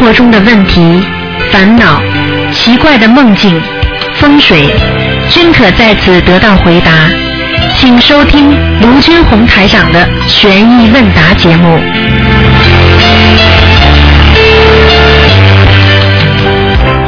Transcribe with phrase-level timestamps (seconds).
[0.00, 0.80] 生活中的问题、
[1.52, 2.00] 烦恼、
[2.54, 3.60] 奇怪的梦境、
[4.14, 4.70] 风水，
[5.28, 6.90] 均可在此得到回答。
[7.76, 8.50] 请收听
[8.80, 11.78] 卢军红台长的《悬疑问答》节目。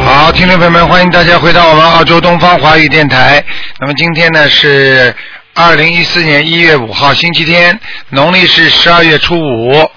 [0.05, 3.43] 好，听众朋友们，欢迎大家回到我们澳洲东方华语电台。
[3.81, 5.15] 那么今天呢是
[5.55, 7.81] 二零一四年一月五号，星期天，
[8.11, 9.91] 农历是十二月初五。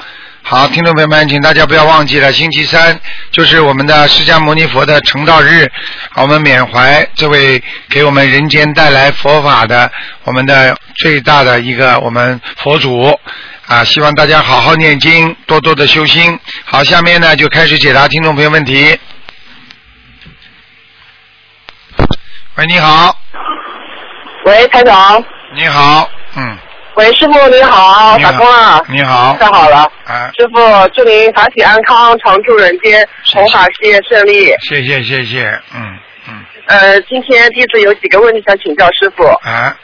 [0.48, 5.68] 好，听众朋友们，请大家不要忘记了，星期三就是我们的释迦牟尼佛的成道日，
[6.13, 9.91] 我们缅怀这位给我们人间带来佛法的
[10.23, 13.12] 我们的最大的一个我们佛祖
[13.66, 16.40] 啊，希望大家好好念经，多多的修心。
[16.63, 18.96] 好，下面呢就开始解答听众朋友问题。
[22.54, 23.18] 喂，你好，
[24.46, 25.26] 喂，台长。
[25.55, 26.55] 你好，嗯，
[26.95, 28.81] 喂，师傅你好，打通了。
[28.88, 34.46] 你好，太好了，啊，师傅祝您法体安康，常驻人间，弘法事业顺利。
[34.62, 35.43] 谢谢谢谢，
[35.76, 39.26] 嗯嗯，呃，今天弟子有几个问题想请教师傅。
[39.26, 39.76] 啊，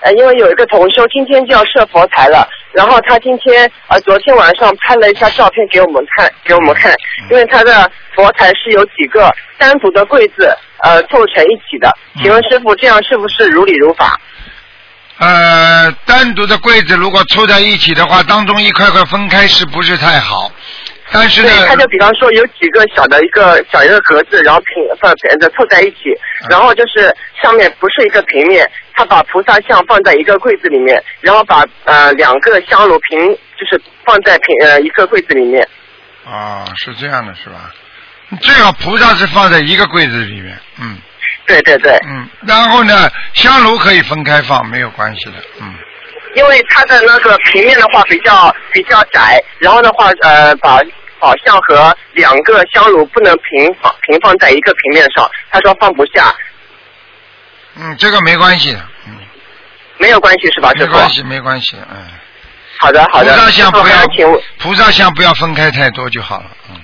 [0.00, 6.94] 呃，因为有一个同修今天就要设佛台了，然后他今天呃昨天晚上拍了一下照片给我们看，给我们看，
[7.30, 14.18] 因为他的佛台是有几个单独的柜子呃凑成一起的，请问师傅这样是不是如理如法？
[15.18, 20.50] 呃，单独的柜子如果凑在一起的话，当中一块块分开是不是太好？
[21.12, 26.10] 但是呢对，，他就比方说有几个小的一个小一个格子，然后平放平的凑在一起，
[26.42, 35.66] 嗯然后就是上面不是一个平面，他把菩萨像放在一个柜子里面，然后把呃两个香炉平就是放在平呃一个柜子里面。
[36.24, 37.70] 哦，是这样的，是吧？
[38.40, 40.98] 最好菩萨是放在一个柜子里面，嗯
[41.46, 45.74] 对对对，嗯，然后呢，香炉可以分开放，没有关系的，嗯，
[46.34, 50.80] 因为它的那个平面的话比较比较窄，然后的话呃把
[51.20, 56.34] 宝像和两个香炉不能平放平放在一个平面上，他说放不下，
[57.76, 59.16] 嗯，这个没关系的，嗯，
[59.98, 60.92] 没有关系是吧，师傅？
[60.92, 62.06] 没关系，没关系，嗯，
[62.78, 64.42] 好的好的，菩萨像不要请问。
[64.58, 66.76] 菩萨像不要分开太多就好了，嗯。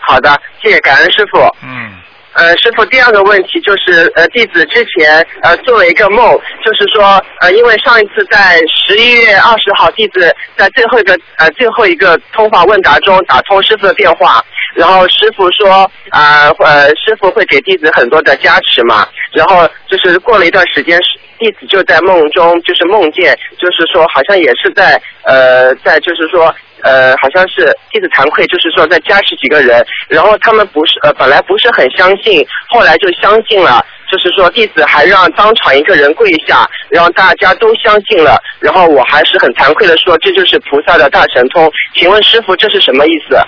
[0.00, 1.38] 好的，谢谢感恩师傅。
[1.62, 2.01] 嗯
[2.34, 14.42] 呃，师傅，第二个问题就是，呃，弟子之前呃做了一个梦，就是说，呃，因为上一次在十一月二十号，弟子在最后一个呃最后一个通话问答中打通师傅的电话，
[14.74, 20.98] 然后师傅说，啊呃师傅会给弟子很多的加持嘛，然后就是过了一段时间，
[21.38, 43.38] 弟子就在梦中就是梦见，就是说好像也是在呃在就是说呃，好像是弟子惭愧，就是说再加持几个人，然后他们不是呃本来不是很相信，后来就相信了，就是说弟子还让当场一个人跪下，然后大家都相信了，然后我还是很惭愧的说这就是菩萨的大神通，请问师傅这是什么意思？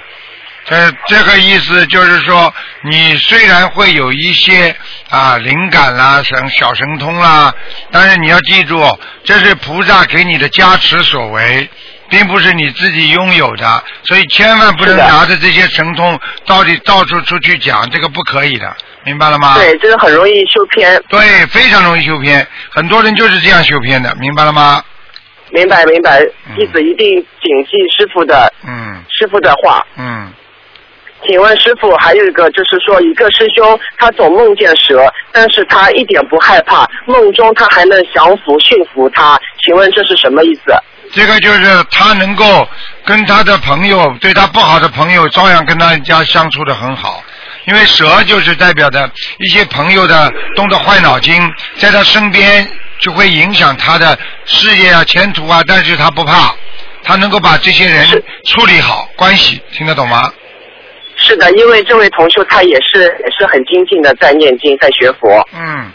[0.67, 0.75] 这
[1.07, 2.51] 这个意思就是说，
[2.85, 4.75] 你虽然会有一些
[5.11, 7.55] 啊灵感啦、神小神通啦，
[7.93, 8.81] 但是你要记住，
[9.25, 11.69] 这是菩萨给你的加持所为，
[12.15, 19.55] 并不是你自己拥有的，所以千万不能拿着这些神通到底到处出去讲，这个不可以的，明白了吗？
[19.57, 24.81] 对，这个很容易修偏，对，非常容易修偏，很多人就是这样修偏的，明白了吗？
[25.51, 29.85] 明白明白嗯，弟子一定谨记师傅的嗯师傅的话。
[29.97, 30.33] 嗯，
[31.27, 40.73] 请问师傅，还有一个就是说，一个师兄他总梦见蛇，但是他一点不害怕，梦中他还能降服驯服他，请问这是什么意思？
[41.15, 42.69] 这个就是他能够
[43.05, 47.23] 跟他的朋友，对他不好的朋友，照样跟他家相处的很好。
[47.67, 51.41] 因为蛇就是代表的一些朋友的动的坏脑筋，
[51.79, 56.55] 在他身边就会影响他的事业啊、前途啊，但是他不怕，
[57.03, 58.07] 他能够把这些人
[58.47, 60.31] 处理好关系，听得懂吗？
[61.17, 65.91] 是的，因为这位同修他也是也是很精进的在念经，在学佛，嗯，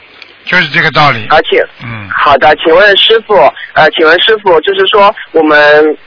[0.50, 1.28] 就是这个道理。
[1.30, 3.36] 而且嗯，好的，请问师傅，
[3.74, 5.98] 呃，请问师傅，就是说我们。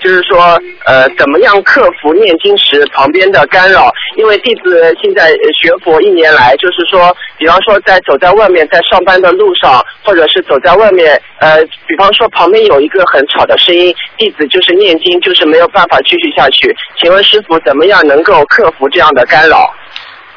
[0.00, 3.90] 就是说，呃，怎么样克服念经时旁边的干扰？
[4.16, 16.76] 因为弟子现在呃学佛一年来，就是说，比方说在走在外面，在上班的路上，或者是走在外面，呃，比方说旁边有一个很吵的声音，弟子就是念经，就是没有办法继续下去。
[17.00, 19.72] 请问师傅，怎么样能够克服这样的干扰？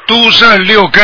[0.06, 1.02] 都摄六根，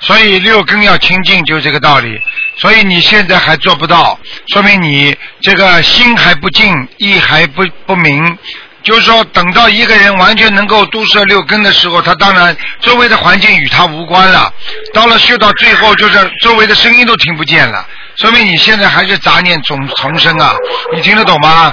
[0.00, 2.20] 所以六根要清净，就是这个道理。
[2.56, 4.18] 所以你现在还做不到，
[4.52, 8.38] 说明你这个心还不静，意还不不明。
[8.82, 14.50] 就是说，等到一个人完全能够都摄六根的时候，他当然周围的环境与他无关了。
[14.94, 17.86] 到了修到最后，就是周围的声音都听不见了，
[18.16, 20.54] 说明你现在还是杂念总丛生啊！
[20.94, 21.70] 你听得懂吗？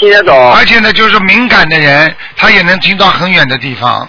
[0.00, 0.52] 听得懂。
[0.52, 4.08] 而且呢，就是敏感的人，他也能听到很远的地方。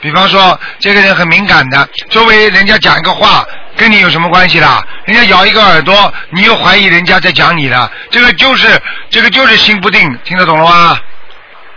[0.00, 3.44] 比方说，这个人很敏感的，周围人家讲一个话，
[3.76, 4.82] 跟你有什么关系啦？
[5.04, 8.68] 人家咬一个耳朵，你又怀疑人家在讲你了，这个就是
[9.10, 10.98] 这个就是心不定，听得懂了吗？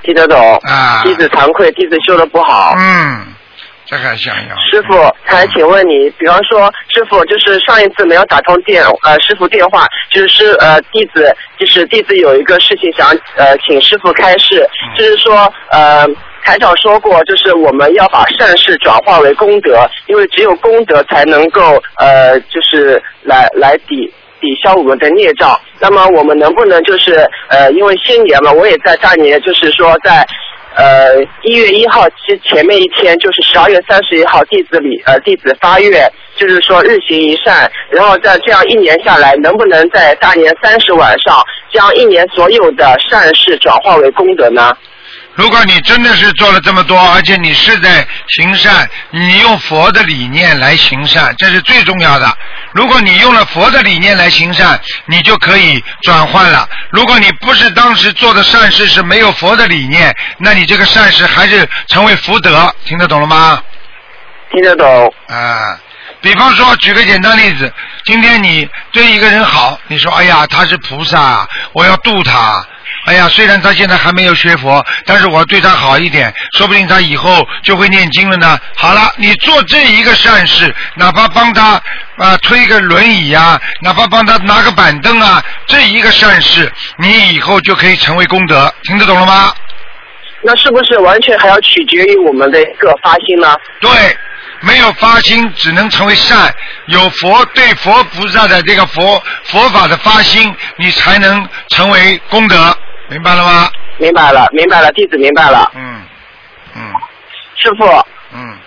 [0.03, 0.55] 听得懂。
[0.63, 2.75] 啊弟子惭愧，弟子修的不好。
[2.77, 3.25] 嗯，
[3.85, 4.55] 这个想要？
[4.57, 14.67] 师傅，还请问你，比方说，师傅就是上一次没有打通电呃师傅电话，就是师呃弟子就是弟子有一个事情想呃请师傅开示，
[14.97, 16.07] 就是说呃
[16.43, 24.11] 台长说过，就是我们要把善事转化为功德，因为只有功德才能够呃就是来来抵。
[24.41, 30.25] 抵消我们的孽障，那么我们能不能就是呃，因为新年嘛，我也在大年，就是说在
[30.75, 41.39] 呃一月一号之前面一天，就是十二月三十一号，弟子里呃弟子发愿，就是说日行一善，然后在这样一年下来，能不能在大年三十晚上
[41.71, 44.75] 将一年所有的善事转化为功德呢？
[45.35, 52.37] 如果你真的是做了这么多，而且你是在行善，你用佛的理念来行善，这是最重要的。
[52.73, 56.67] 如果你用了佛的理念来行善，你就可以转换了。
[56.91, 63.61] 如果你不是当时做的善事是没有佛的理念，那你这个善事还是成为福德，听得懂了吗？
[64.51, 65.13] 听得懂？
[65.27, 65.79] 啊，
[66.21, 67.71] 比方说，举个简单例子，
[68.05, 72.63] 今天你对一个人好，你说，哎呀，他是菩萨，我要度他。
[73.07, 78.59] 哎呀，虽然他现在还没有学佛，但是我对他好一点，说不定他以后就会念经了呢。
[78.75, 81.81] 好了，你做这一个善事，哪怕帮他
[82.17, 89.51] 啊推个轮椅啊，哪怕帮他拿个板凳啊，这一个善事，你以后就可以成为功德，听得懂了吗？
[90.43, 93.55] 那是不是完全还要取决于我们的一个发心呢？
[93.79, 93.89] 对，
[94.61, 96.53] 没有发心只能成为善，
[96.87, 102.75] 有佛对佛菩萨的这个佛佛法的发心，你才能成为功德，
[103.09, 103.69] 明白了吗？
[103.97, 105.71] 明白了，明白了，弟子明白了。
[105.75, 106.01] 嗯
[106.75, 106.81] 嗯
[107.55, 107.85] 师傅，
[108.33, 108.57] 嗯，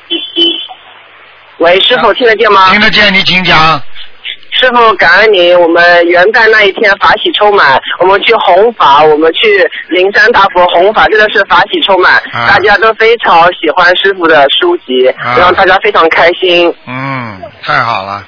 [1.58, 2.70] 喂，师傅听得见吗？
[2.70, 3.82] 听得见，你请讲。
[4.55, 5.59] 师傅，感恩您。
[5.61, 16.73] 我们元旦那一天法喜充满，我们去弘法，我们去灵山大佛弘法，真的是法喜充满，啊大家都非常喜欢师傅的书籍，啊让大家非常开心。
[16.87, 18.25] 嗯，太好了。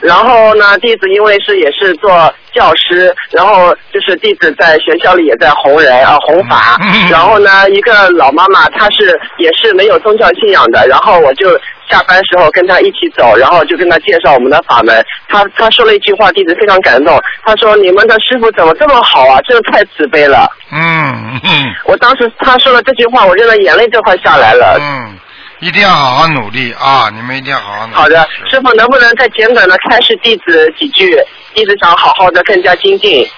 [0.00, 2.10] 然后呢，弟子因为是也是做
[2.52, 6.78] 教师，然后就是弟子在学校里也在弘人啊弘法。
[6.80, 11.50] 嗯然后呢，一个老妈妈她是也是没有宗教信仰的，然后我就
[11.88, 15.04] 下班时候跟她一起走，然后就跟她介绍我们的法门。
[15.28, 17.20] 她她说了一句话，弟子非常感动。
[17.44, 19.40] 她说：“你们的师傅怎么这么好啊？
[19.46, 20.50] 真的太慈悲了。
[20.72, 21.50] 嗯嗯”
[21.84, 24.78] 我当时她说了这句话，我真的眼泪都快下来了。
[24.80, 25.18] 嗯，
[25.60, 27.10] 一定要好好努力啊！
[27.14, 27.94] 你们一定要好好努力。
[27.94, 31.10] 好的，师傅能不能再简短的开示弟子几句？
[31.54, 33.28] 弟子想好好的更加精进。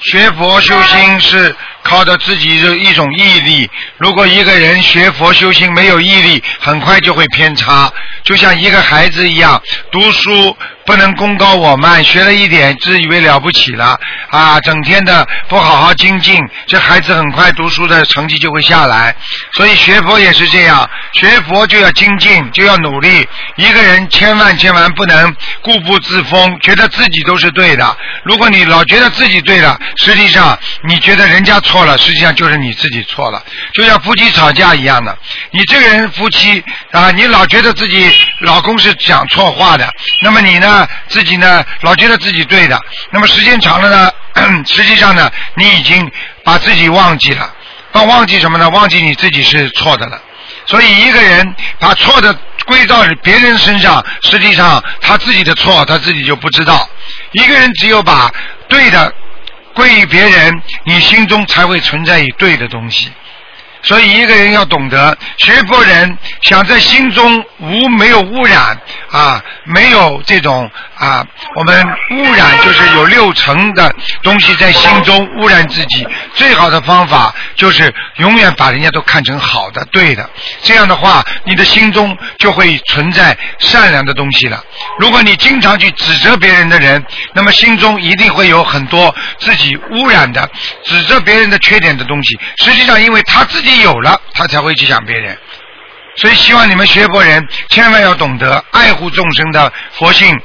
[0.00, 3.70] 学佛修心是靠着自己的一种毅力。
[3.98, 7.92] 如果一个人学佛修行没有毅力，很快就会偏差。
[8.24, 10.56] 就像一个孩子一样，读书
[10.86, 13.98] 不能功高我慢，学了一点自以为了不起了
[14.30, 19.14] 啊，整天的不好好精进，这孩子很快读书的成绩就会下来。
[19.54, 23.26] 所以学佛也是这样，学佛就要精进，就要努力。
[23.56, 27.96] 一个人千万千万不能固步自封，觉得自己都是对的。
[28.24, 30.56] 如果你老觉得自己对了，实际上
[30.86, 33.42] 你觉得人家错错了，实际上就是你自己错了。
[33.72, 35.16] 就像夫妻吵架一样的，
[35.52, 39.88] 你这个人夫妻啊，你老觉得自己老公是讲错话的，
[40.20, 42.78] 那么你呢自己呢老觉得自己对的，
[43.10, 44.12] 那么时间长了呢，
[44.68, 46.06] 实际上呢你已经
[46.44, 47.50] 把自己忘记了，
[47.92, 48.68] 那忘记什么呢？
[48.68, 50.20] 忘记你自己是错的了。
[50.66, 52.32] 所以一个人把错的
[52.66, 56.86] 归到别人身上，实际上他自己的错他自己就不知道。
[57.32, 58.30] 一个人只有把
[58.68, 59.12] 对的
[59.74, 63.10] 归于别人，你心中才会存在于对的东西。
[63.84, 70.70] 所以一个人要懂得，学佛人想在心中无没有污染啊，没有这种
[71.02, 73.92] 啊，我们污染就是有六层的
[74.22, 76.06] 东西在心中污染自己。
[76.32, 80.30] 最好的方法就是永远把人家都看成好的、对的，
[80.62, 84.62] 这样的话，你的心中就会存在善良的东西了。
[85.00, 90.48] 如果你经常去指责别人的人，那么心中一定会有很多自己污染的、
[90.84, 92.38] 指责别人的缺点的东西。
[92.58, 95.36] 实际上，因为他自己有了，他才会去想别人。
[96.14, 100.38] 所以，希望你们学佛人千万要懂得爱护众生的佛性。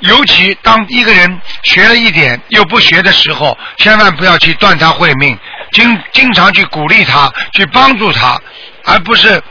[0.00, 5.38] 尤其当一个人学了一点又不学的时候，千万不要去断他慧命，
[5.72, 8.40] 经经常去鼓励他，去帮助他，
[8.84, 9.42] 而不是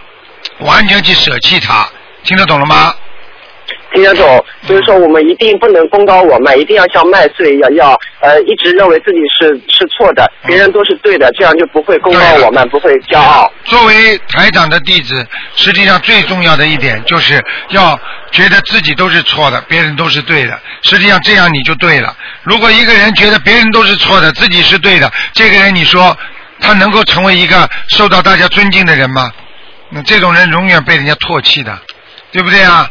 [0.60, 1.88] 完全去舍弃他。
[2.24, 2.94] 听得懂了吗？
[3.94, 13.52] 听得懂，就是说我们一定不能功高我慢，一定要像麦穗一样要呃一直认为自己是是错的，别人都是对的，这样就不会功高我慢，不会骄傲。
[13.66, 17.98] 作为台长的弟子，实际上最重要的一点就是要
[18.32, 20.60] 觉得自己都是错的，别人都是对的。
[20.82, 22.16] 实际上这样你就对了。
[22.44, 26.18] 如果一个人觉得别人都是错的，自己是对的，这个人你说
[26.60, 29.30] 他能够成为一个受到大家尊敬的人吗？
[29.90, 31.78] 那这种人永远被人家唾弃的，
[32.32, 32.90] 对不对啊？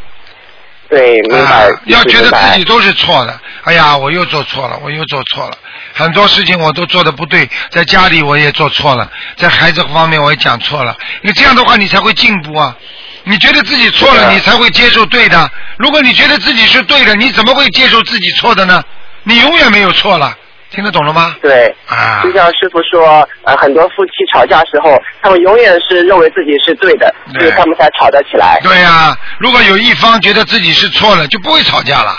[0.93, 1.39] 对，明白。
[1.41, 5.57] 啊要觉得自己都是错的，哎呀，我又做错了，我又做错了，
[5.95, 12.77] 很多事情我都做的不对，在家里我也做错了，在孩子方面我也讲错了，你这样的话你才会进步啊。
[13.25, 15.51] 你觉得自己错了，你才会接受对的。
[15.79, 18.83] 如果你觉得自己是对的，你怎么会接受自己错的呢？
[19.23, 20.37] 你永远没有错了，
[20.73, 21.37] 听得懂了吗？
[21.41, 21.75] 对。
[21.87, 28.59] 啊就，像师傅说，呃，很多夫妻吵架时候，他们永远是认为自己是对的，所以他们才吵得起来。
[28.63, 32.17] 对呀、如果有一方觉得自己是错了，就不会吵架了，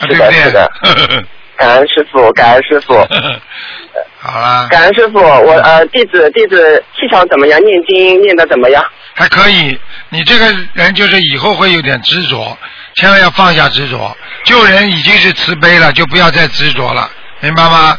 [0.00, 0.26] 对不对？
[0.26, 0.70] 的是的
[1.56, 2.94] 感恩师傅，感恩师傅，
[4.18, 5.18] 好啦，感恩师傅。
[5.20, 7.60] 我呃，弟子弟子气场怎么样？
[7.62, 8.84] 念经念的怎么样？
[9.14, 9.78] 还可以。
[10.08, 12.56] 你这个人就是以后会有点执着，
[12.96, 14.16] 千万要放下执着。
[14.44, 17.08] 救人已经是慈悲了，就不要再执着了，
[17.42, 17.98] 明白吗？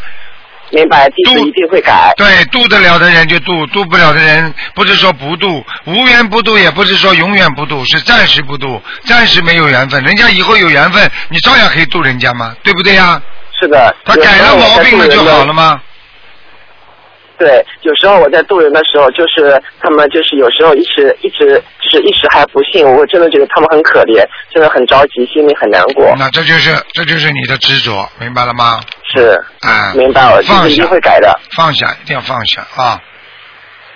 [0.72, 2.12] 明白，弟子度一定会改。
[2.18, 10.04] 对，渡得了的人就渡，渡不了的人不是说不渡，无缘不渡，也不是说永远不渡，是暂时不渡，暂时没有缘分。
[10.04, 12.56] 人家以后有缘分，你照样可以渡人家嘛？
[12.64, 13.22] 对不对呀？
[13.60, 13.96] 是的。
[14.04, 15.74] 他改了毛病了就好了吗？
[15.74, 15.82] 吗？
[17.38, 26.16] 对，有时候我在渡人的时候，就是他们就是有时候一直一直就是一时还不信，我真的觉得他们很可怜，真的很着急，心里很难过。
[26.18, 28.80] 那这就是这就是你的执着，明白了吗？
[29.14, 31.40] 是，啊，明白，我弟放下一定会改的。
[31.52, 33.00] 放下，一定要放下啊！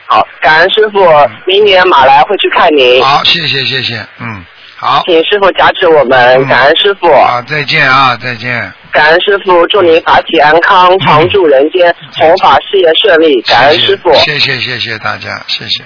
[0.09, 0.99] 好，感恩师傅，
[1.45, 4.45] 明年马来会去看您，好，谢谢谢谢，嗯，
[4.77, 8.71] 好，请师傅加持我们，嗯感恩师傅，好，再见啊，再见。
[8.91, 14.13] 感恩师傅，祝您法体安康，常驻人间，弘法事业顺利，感恩师傅。
[14.13, 15.83] 谢谢谢谢大家，谢谢，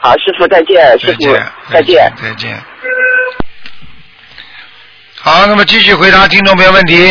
[0.00, 2.12] 好，师傅再见，师傅再见，再见。
[2.22, 2.62] 再见。
[5.20, 7.08] 好，那么继续回答听众朋友问题。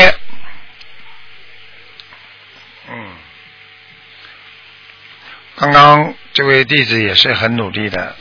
[5.56, 8.16] 刚刚这位弟子也是很努力的。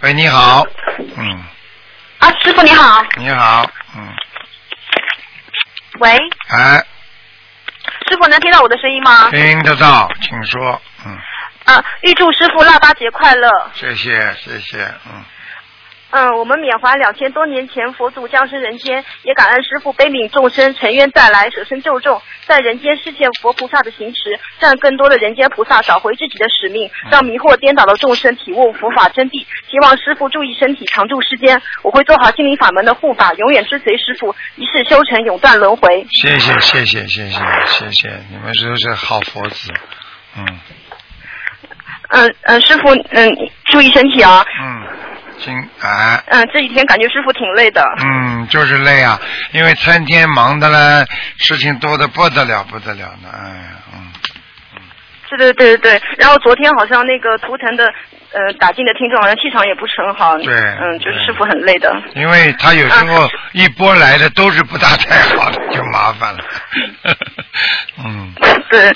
[0.00, 0.64] 喂，你好，
[1.16, 1.44] 嗯，
[2.18, 4.08] 啊，师傅你好，你好，嗯，
[5.98, 6.16] 喂，
[6.48, 6.84] 哎，
[8.08, 9.30] 师傅能听到我的声音吗？
[9.30, 11.18] 听得到，请说，嗯，
[11.64, 13.50] 啊，预祝师傅腊八节快乐。
[13.74, 15.24] 谢谢谢谢，嗯，
[16.10, 29.46] 嗯，我们缅怀两千多年前佛祖降生人间，也感恩师傅悲悯众生，沉冤再来，舍身救众，在人间实现佛菩萨的行持，让更多的人间菩萨找回自己的使命，让迷惑颠倒的众生体悟佛法真谛。
[29.70, 31.62] 希望师傅注意身体，常驻世间。
[31.82, 36.04] 我会做好心灵法门的护法，永远追随师傅，一世修成，永断轮回。
[36.10, 39.72] 谢谢谢谢谢谢谢谢，你们都是好佛子，
[40.36, 40.44] 嗯
[42.08, 43.30] 嗯嗯，师傅，嗯，
[43.66, 44.44] 注意身体啊。
[44.60, 44.82] 嗯，
[45.44, 46.22] 今哎。
[46.26, 47.82] 嗯，这几天感觉师傅挺累的。
[48.04, 49.20] 嗯，就是累啊，
[49.52, 51.06] 因为参天忙的嘞，
[51.38, 54.12] 事情多的不得了，不得了呢，哎呀，嗯，
[55.28, 57.84] 对对对对对，然后昨天好像那个图腾的
[58.32, 60.36] 呃打进的听众好像气场也不是很好。
[60.38, 61.90] 对嗯，就是师傅很累的。
[62.14, 66.40] 因为他有时候一波来的都是不大太好的，就麻烦了，
[68.04, 68.32] 嗯，
[68.68, 68.90] 对，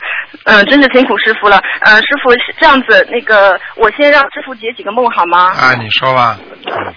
[0.44, 1.60] 嗯，真是辛苦师傅了。
[1.80, 5.52] 嗯，师傅是这样子，那个我先让师傅解几个梦好吗？
[5.52, 6.94] 啊，你说吧，嗯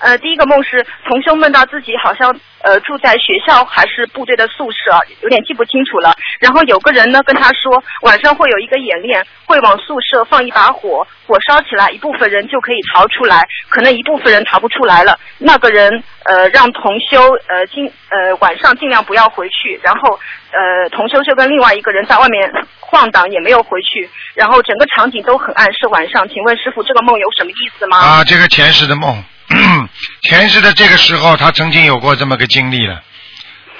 [0.00, 6.14] 呃，第一个梦是同修梦到自己好像呃住在学校还是部队的宿舍，有点记不清楚了。
[6.38, 15.18] 然后有个人呢跟他说，晚上会有一个演练，会往宿舍放一把火，火烧起来，一部分人就可以逃出来，可能一部分人逃不出来了。
[15.38, 20.18] 那个人呃让同修呃尽呃晚上尽量不要回去，然后
[20.50, 26.28] 呃同修就跟另外一个人在外面晃荡，也没有回去，然后整个场景都很暗，是晚上。
[26.28, 27.98] 请问师傅这个梦有什么意思吗？
[27.98, 29.22] 啊，这个前世的梦，
[30.22, 33.02] 前世的这个时候，他曾经有过这么个经历了，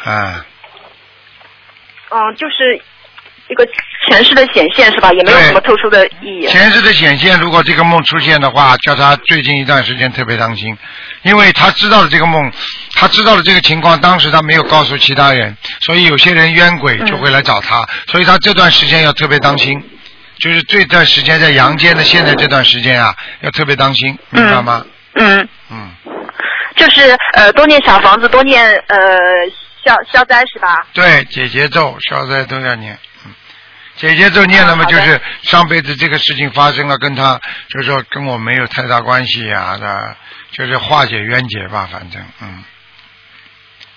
[0.05, 0.45] 啊，
[2.11, 2.81] 嗯，就是
[3.49, 3.67] 一个
[4.09, 5.13] 前世的显现是吧？
[5.13, 6.47] 也没有什么特殊的意义。
[6.47, 10.77] 前世的显现，如果这个梦出现的话，叫他最近一段时间特别当心，
[11.23, 12.53] 因为他知道了这个梦，
[12.95, 19.83] 他知道了这个情况，当时他没有告诉其他人，所以有些人冤鬼就会来找他，所以他这段时间要特别当心，
[20.39, 24.85] 就是这段时间在阳间的现在这段时间啊，要特别当心，明白吗？
[24.85, 25.91] 嗯，嗯，嗯
[26.77, 28.99] 就是呃多念小房子，多念呃
[29.85, 30.87] 消消灾是吧？
[30.93, 33.33] 对，解节奏、消灾都要念，嗯，
[33.97, 40.17] 姐姐咒念了嘛，就是上辈子这个事情发生了，跟他就是说跟我没有太大关系啊、的，
[40.53, 42.65] 就是化解冤结吧，反正嗯。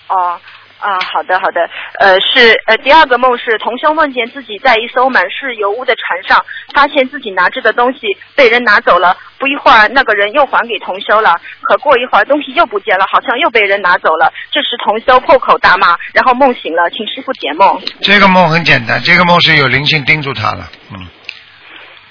[0.07, 0.39] 哦。
[0.79, 1.69] 啊，好的好的，
[1.99, 6.43] 呃，是呃，第二个梦是同修梦见自己在一艘满是油污的船上，
[6.73, 7.99] 发现自己拿着的东西
[8.33, 17.81] 被人拿走了，不一会儿那个人又还给同修了，可过一会儿东西又不见了，好像又被人拿走了，这时同修破口大骂，然后梦醒了，请师傅解梦。
[18.01, 21.07] 这个梦很简单，这个梦是有灵性盯住他了，嗯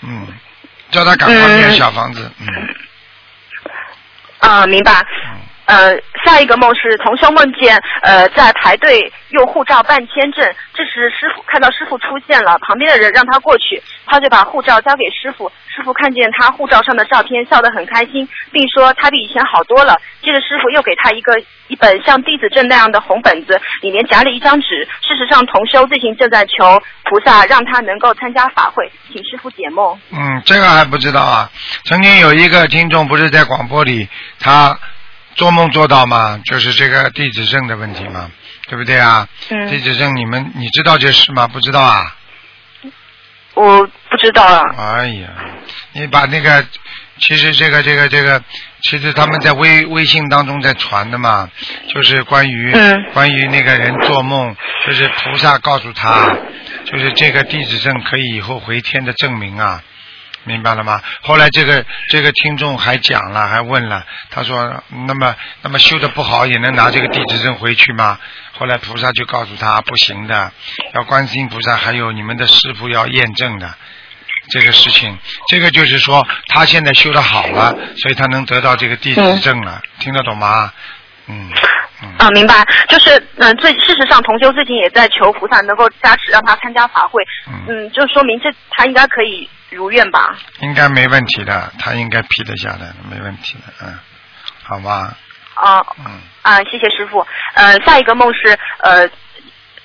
[0.02, 0.28] 嗯，
[0.90, 2.46] 叫他赶快念嗯小房子，嗯
[4.40, 4.92] 啊，明白。
[5.68, 5.94] 呃，
[6.24, 19.94] 下一个梦是同修梦见呃在排队用护照办签证，这时师傅看到师傅出现了，旁边的人让他过去，他就把护照交给师傅，师傅看见他护照上的照片，笑得很开心，并说他比以前好多了。
[20.22, 24.88] 接着师傅又给他一个一本像弟子证那样的红本子，里面夹了一张纸。
[25.02, 29.98] 事实上，同修最近正在求菩萨让他能够参加法会，请师傅解梦。
[30.12, 31.50] 嗯，这个还不知道啊。
[31.84, 34.08] 曾经有一个听众不是在广播里，
[34.40, 34.78] 他
[35.38, 36.38] 做梦做到吗？
[36.44, 38.30] 就是这个地址证的问题嘛，
[38.68, 39.26] 对不对啊？
[39.50, 41.46] 嗯地址证你们你知道这事吗？
[41.46, 42.14] 不知道啊？
[43.54, 44.62] 我不知道啊。
[44.76, 45.28] 哎呀，
[45.92, 46.66] 你把那个，
[47.18, 48.42] 其实这个这个这个，
[48.82, 51.48] 其实他们在微微信当中在传的嘛，
[51.94, 54.54] 就是关于、嗯关于那个人做梦，
[54.86, 56.36] 就是菩萨告诉他，
[56.84, 59.82] 就是这个地址证可以以后回天的证明啊。
[60.44, 61.00] 明白了吗？
[61.22, 68.18] 后来这个这个听众还讲了，还问了，他说：“那么那么修的不好也能拿这个地址证回去吗？”
[68.58, 70.52] 后来菩萨就告诉他不行的，
[70.94, 73.72] 要观世音菩萨还有你们的师傅要验证的
[74.50, 75.16] 这个事情。
[75.48, 80.72] 这个就是说他现在修的好了，所以他能得到这个地址证了，听得懂吗？
[81.26, 81.50] 嗯
[82.02, 82.08] 嗯。
[82.18, 87.22] 啊，明白，就是嗯，最事实上，同修最近也在求菩萨能够加持，让他参加法会。
[87.48, 90.36] 嗯嗯，就说明这他应该可以如愿吧？
[90.60, 93.98] 应该没问题的，他应该批得下来的，没问题的，嗯，
[94.62, 95.16] 好吧，
[95.54, 96.20] 啊嗯。
[96.42, 97.26] 啊，谢谢师傅。
[97.54, 99.08] 呃，下一个梦是呃。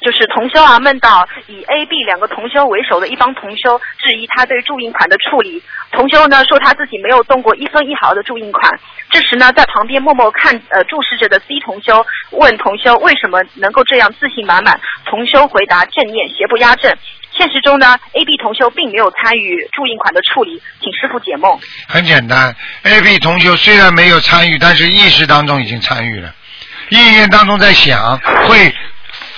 [0.04, 5.64] 就是同修啊，梦到以 A、B 两个同修为首的一帮同修质疑他对注印款的处理。
[5.92, 8.78] 同修呢说他自己没有动过一分一毫的注印款。
[9.10, 14.78] 这时呢，在旁边默默看呃注视着的 C 同修问同修为什么能够这样自信满满？
[15.06, 16.94] 同修回答正念，邪不压正。
[17.36, 21.60] 现实中呢，A、B 同修并没有参与注印款的处理，请师傅解梦。
[21.88, 26.34] 很简单，A、B 同修虽然没有参与，但是意识当中已经参与了，
[26.90, 28.18] 意念当中在想，
[28.48, 28.74] 会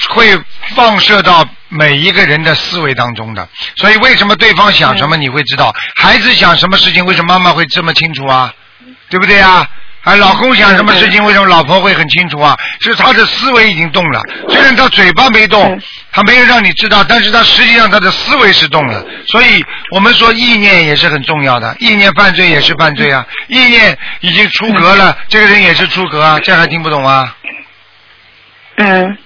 [0.10, 0.38] 会
[0.76, 3.48] 放射到每一个人的思维当中的。
[3.78, 8.54] 所以为什么对方想什么你会知道，孩子想什么事情，为什么妈妈会这么清楚啊？
[9.10, 9.68] 对不对啊？
[10.06, 12.56] 啊，老公想什么事情，为什么老婆会很清楚啊？
[12.80, 19.04] 是他的思维已经动了，虽然他嘴巴没动，他没有让你知道，但是他实际上他的思维是动了。
[19.28, 27.36] 所以我们说意念也是很重要的，意念犯罪也是犯罪啊，意念已经出格了，这个人也是出格啊，这还听不懂啊？
[28.78, 29.18] 嗯。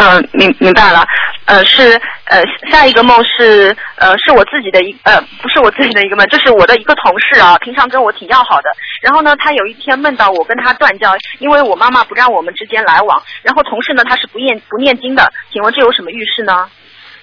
[0.00, 1.04] 啊，嗯，明明白了，
[1.44, 8.70] 呃，是呃，下一个梦是呃，是我自己的一呃，不是我自己的一个梦，就是我的一个同事啊，平常跟我挺要好的。
[9.02, 13.22] 然后呢，他有一天梦到我跟他断交，因为我妈妈不让我们之间来往。
[13.42, 16.66] 然后同事呢，他是不念不念经的，请问这有什么预示呢？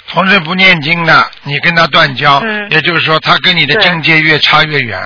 [0.09, 5.01] 同事不念经的，你跟他断交，嗯也就是说他跟你的境界越差越远，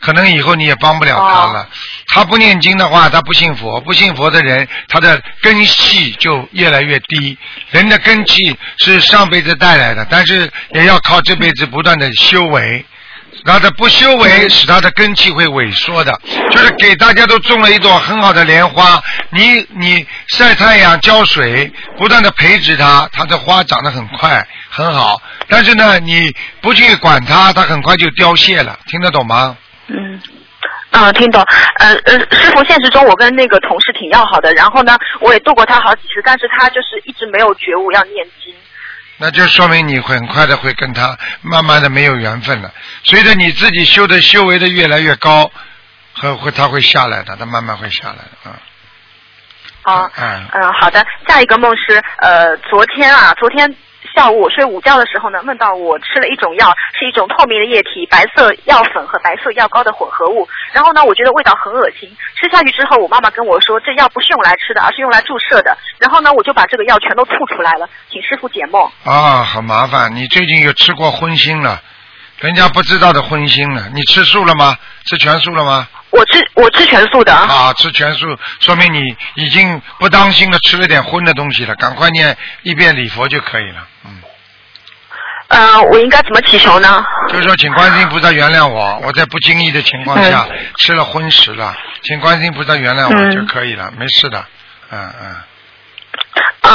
[0.00, 1.60] 可能以后你也帮不了他了。
[1.62, 1.66] 哦
[2.08, 7.36] 他不念经的话，他不信佛，不信佛的人，他的根气就越来越低。
[7.70, 12.86] 人的根气是上辈子带来的，但是也要靠这辈子不断的修为。
[13.44, 16.18] 他的不修为，使他的根气会萎缩的。
[16.50, 25.20] 就是给大家都种了一朵很好的莲花，你你晒太阳、浇水，不断的培植它，它的花长得很快，很好。
[25.48, 28.78] 但是呢，你不去管它，它很快就凋谢了。
[28.86, 29.54] 听得懂吗？
[29.88, 30.20] 嗯。
[30.90, 31.42] 啊，听懂。
[31.78, 38.54] 呃呃，师傅，现实中我跟那个同事挺要好的，然后呢，我也度过他好几次，但是他就是一直没有觉悟要念经。
[39.18, 42.72] 那就说明你很快的会跟他慢慢的没有缘分了。
[43.02, 45.50] 随着你自己修的修为的越来越高，
[46.14, 48.56] 和会他会下来的，他慢慢会下来的啊。
[49.82, 51.04] 啊，嗯嗯，好的。
[51.28, 53.72] 下一个梦是呃，昨天啊，昨天
[54.16, 60.48] 下午我睡午觉的时候呢，梦到我吃了一种药，是一种透明的液体，白色药粉和白色药膏的混合物。
[60.72, 62.08] 然后呢，我觉得味道很恶心。
[62.34, 65.76] 吃下去之后，我妈妈跟我说，这药不是用来吃的，而是用来注射的。
[65.98, 68.90] 然后呢，我就把这个药全都吐出来了，请师傅解梦。
[69.04, 70.16] 啊，很麻烦。
[70.16, 71.82] 你最近有吃过荤腥了？
[72.38, 73.90] 人家不知道的荤腥呢。
[73.94, 74.76] 你吃素了吗？
[75.06, 75.88] 吃全素了吗？
[76.10, 77.32] 我吃我吃全素的。
[77.34, 78.26] 啊，吃全素，
[78.60, 79.00] 说明你
[79.34, 83.86] 已经不当心的吃了点荤的东西了，赶快念一遍礼佛就可以了。
[84.04, 84.22] 嗯，
[85.48, 87.04] 呃，我应该怎么祈求呢？
[87.28, 90.46] 就是说，请观世音菩萨原谅我，我在不经意的情况下
[90.78, 94.44] 吃了荤食了，请观世音菩萨原谅我嗯就可以了，没事的。
[94.90, 95.36] 嗯嗯。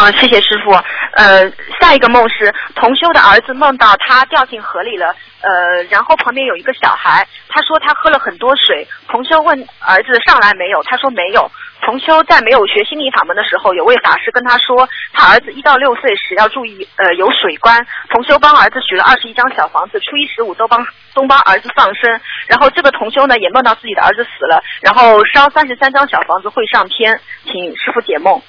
[0.01, 0.71] 啊、谢谢师傅。
[1.13, 1.47] 呃，
[1.79, 8.87] 下一个梦是同修的儿子梦到他掉进河里了，呃，然后旁边有一个小孩，他说他喝了很多水。
[9.07, 11.51] 同修问儿子上来没有，他说没有。
[11.85, 17.85] 同修在没有学心理法门的时候，有位法师跟他说，他儿子一到六岁时要注意，呃，有水关。
[18.09, 20.83] 同修帮儿子许了二十一张小房子，初一十五都帮
[21.13, 22.09] 都帮儿子放生。
[22.47, 28.41] 然后这个同修呢也梦到自己的儿子死了，然后烧三十三张小房子会上天，请师傅解梦。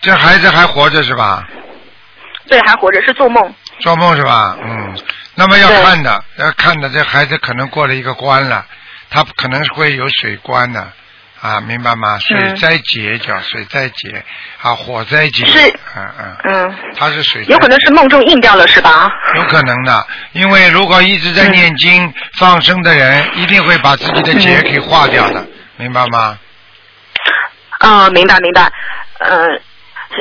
[0.00, 1.44] 这孩子还活着是吧？
[2.48, 3.54] 对，还活着，是做梦。
[3.80, 4.56] 做梦是吧？
[4.62, 4.96] 嗯，
[5.34, 8.64] 那么要看的，要看的，这孩子可能过了一个关了，
[9.10, 10.90] 他可能会有水关的，
[11.42, 12.18] 啊，明白吗？
[12.18, 14.24] 水灾劫叫水灾劫，
[14.62, 19.08] 啊，火灾劫，是嗯嗯，嗯，他是水，有可能是梦中印掉了，是吧？
[19.36, 26.38] 有可能的，因为如果一直在念经、放生的人，一定会把自己的劫给化掉的，明白吗？
[27.80, 28.62] 啊、明白明白。
[29.20, 29.46] 呃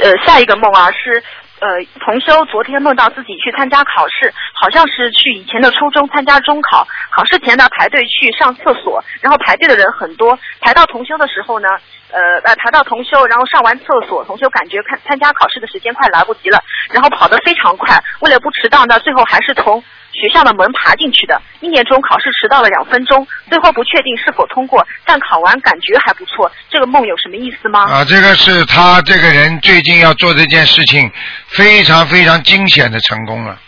[0.01, 1.23] 呃，下一个梦啊是。
[1.59, 1.69] 呃，
[1.99, 6.87] 同修昨天梦到自己去参加考试，好像是去以前的初中参加中考。
[7.09, 10.37] 考试前呢，排队去上厕所，然后排队的人很多。
[10.61, 11.67] 排到同修的时候呢，
[12.11, 17.99] 呃呃，排到同修，然后上完厕所，同修感觉看参加考试的时间快来不及了，然后跑得非常快。
[18.19, 19.83] 为了不迟到呢，最后还是从
[20.19, 21.41] 学校的门爬进去的。
[21.59, 26.51] 一年中考试迟到了两分钟，最后不确定是否通过，但考完感觉还不错。
[26.69, 27.81] 这个梦有什么意思吗？
[27.89, 31.11] 啊，这个是他这个人最近要做这件事情，
[31.47, 33.59] 非常非常惊险的成功了，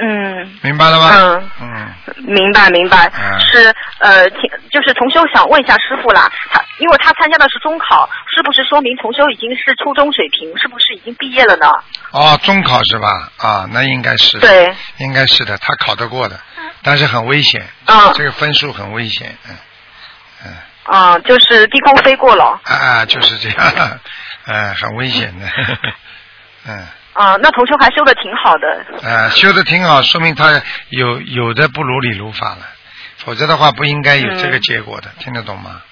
[0.00, 1.10] 嗯明白了吗？
[1.12, 11.66] 嗯，嗯，明白明白，嗯是呃，听就是同修想问一下师傅啦，他因为他参加的是中考，是不是说明同修已经是初中水平，是不是已经毕业了呢？
[12.12, 13.30] 哦，中考是吧？
[13.38, 16.38] 啊，那应该是，对，应该是的，他考得过的，
[16.82, 19.56] 但是很危险，嗯这个分数很危险，嗯
[20.46, 20.52] 嗯，
[20.84, 22.60] 啊、就是低空飞过了。
[22.64, 23.98] 啊，就是这样，
[24.46, 25.46] 嗯，很危险的，
[26.68, 26.86] 嗯。
[27.18, 28.84] 啊、那同修还修的挺好的。
[29.02, 32.58] 呃，修的挺好，说明他有有的不如理如法了，
[33.16, 35.82] 否则的话不应该有这个结果的，听得懂吗？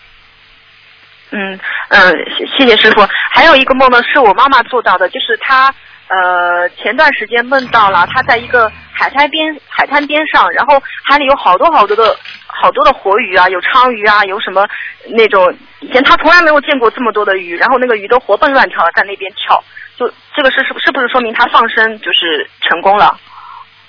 [1.33, 1.59] 嗯
[1.89, 3.05] 嗯，谢谢谢师傅。
[3.33, 5.75] 还有一个梦呢，是我妈妈做到的，就是她
[6.07, 14.65] 呃前段时间梦到了她在一个海滩边海滩边上，然后海里有好多好多的好多的活鱼啊，有鲳鱼啊，有什么
[15.09, 19.63] 那种以前她从来没有见过这么多的鱼，然后那个鱼都活蹦乱跳的在那边跳，
[19.97, 23.19] 就这个是是是不是说明他放生就是成功了？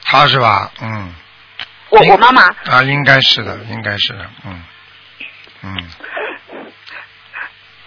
[0.06, 0.72] 他是吧？
[0.82, 1.14] 嗯。
[1.90, 4.64] 我我妈妈啊，应该是的，应该是的，嗯
[5.64, 5.90] 嗯。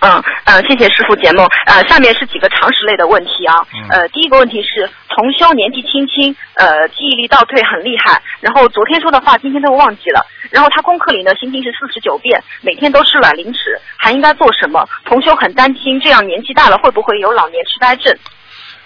[0.00, 1.46] 嗯呃，谢谢师傅解梦。
[1.66, 3.56] 呃，下面是几个常识类的问题啊。
[3.72, 10.24] 嗯呃，第一个问题是，同修年纪轻轻，呃，记忆力倒退很厉害，然后昨天说的话今天都忘记了。
[10.50, 14.88] 然后他功课里呢，心经是四十九遍，每天都吃卵磷脂，还应该做什么？
[15.04, 18.16] 同修很担心，这样年纪大了会不会有老年痴呆症？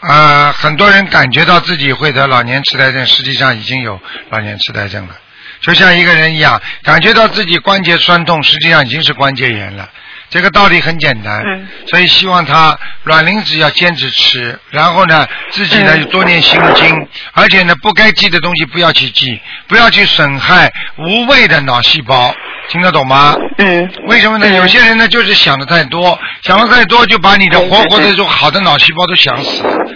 [0.00, 3.98] 呃，很多人感觉到自己会得老年痴呆症，实际上已经有
[4.30, 5.14] 老年痴呆症了。
[5.60, 9.88] 就像一个人一样，感觉到自己关节酸痛，实际上已经是关节炎了。
[10.34, 22.34] 这个道理很简单，嗯所以希望他卵磷脂要坚持吃，然后呢，自己呢就多念心经，而且呢，不该记的东西不要去记，不要去损害无谓的脑细胞，
[22.68, 23.36] 听得懂吗？
[23.58, 24.46] 嗯为什么呢？
[24.48, 29.86] 嗯有些人呢就是想的太多，想的太多就把你的活活的这种好的脑细胞都想死了。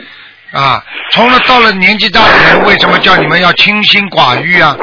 [0.52, 4.76] 啊，从了到了年纪大的人，为什么叫你们要清心寡欲啊？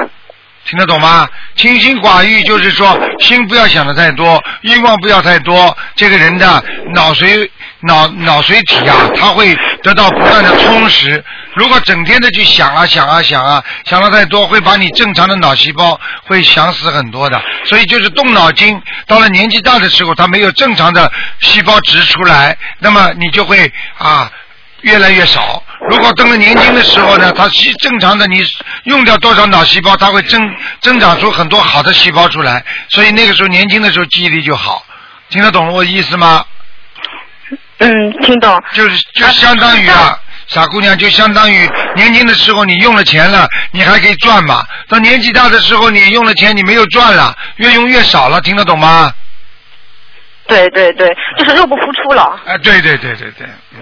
[0.68, 1.28] 听得懂吗？
[1.56, 5.76] 清心寡欲就是说，心不要想的太多，欲望不要太多。
[5.96, 7.48] 这个人的脑髓、
[7.82, 11.24] 脑脑髓体啊，他会得到不断的充实。
[11.54, 17.40] 如果整天的去想啊想啊想啊，想的太多，会把你正常的脑细胞会想死很多的。
[17.66, 24.32] 所以就是动脑筋，到了年纪大的时候，他没有正常的细胞值出来，那么你就会啊。
[24.86, 25.62] 越来越少。
[25.90, 28.40] 如果等了年轻的时候呢，它细正常的，你
[28.84, 32.64] 用掉多少脑细胞，它会增增长出很多好的细胞出来。
[32.90, 34.86] 所以那个时候年轻的时候记忆力就好。
[35.30, 36.46] 听得懂我意思吗？
[37.80, 38.62] 嗯，听懂。
[38.74, 40.18] 就是就相当于啊，
[40.48, 44.64] 傻姑娘，就相当于年轻的时候你用了钱了，你还可以赚嘛。
[44.88, 49.12] 到年纪大的时候，你用了钱你没有赚了，越用越少了，听得懂吗？
[50.48, 52.22] 对对对，就是入不敷出了。
[52.46, 53.82] 啊，对对对对对，嗯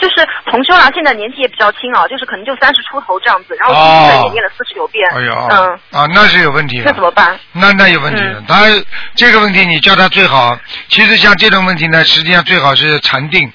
[0.00, 7.02] 就是同修啦，现在年纪也比较轻啊，就是可能就三十出头这样子，然后哦经也念了四十九遍，哎呦，嗯，啊，那是有问题的这怎。
[7.02, 7.38] 么办？
[7.52, 8.64] 那那有问题的，嗯他
[9.14, 10.58] 这个问题你叫他最好，
[10.88, 13.52] 其实像这种问题呢，实际上最好是禅定，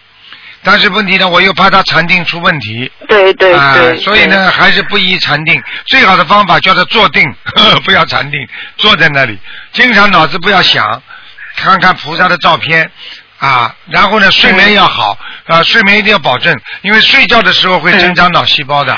[0.63, 5.61] 但是问题呢，我又怕他禅定出问题，对对啊、对，所以呢，还是不宜禅定。
[5.85, 7.23] 最好的方法叫他坐定，
[7.55, 8.39] 呵呵不要禅定，
[8.77, 9.37] 坐在那里，
[9.71, 11.01] 经常脑子不要想，
[11.55, 12.91] 看看菩萨的照片。
[13.39, 15.17] 啊，然后呢，睡眠要好，
[15.47, 18.97] 啊，睡眠一定要保证，因为睡觉的时候会增长脑细胞的，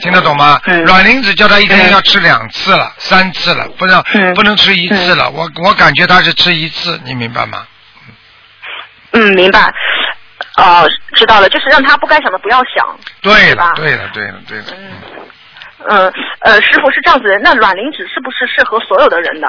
[0.00, 0.60] 听得懂吗？
[0.66, 5.30] 嗯卵磷脂叫他一天嗯要吃两次了，三次了，不能、嗯不能吃一次了。
[5.30, 7.66] 我我感觉他是吃一次，你明白吗？
[9.12, 9.72] 嗯，明白。
[10.56, 12.98] 哦、知道了，就是让他不该想的不要想。
[13.22, 14.64] 对了是吧，对了，对了，对了。
[14.76, 14.92] 嗯
[15.88, 19.48] 嗯呃，师傅是这样子的，那卵磷脂是不是适合所有的人的？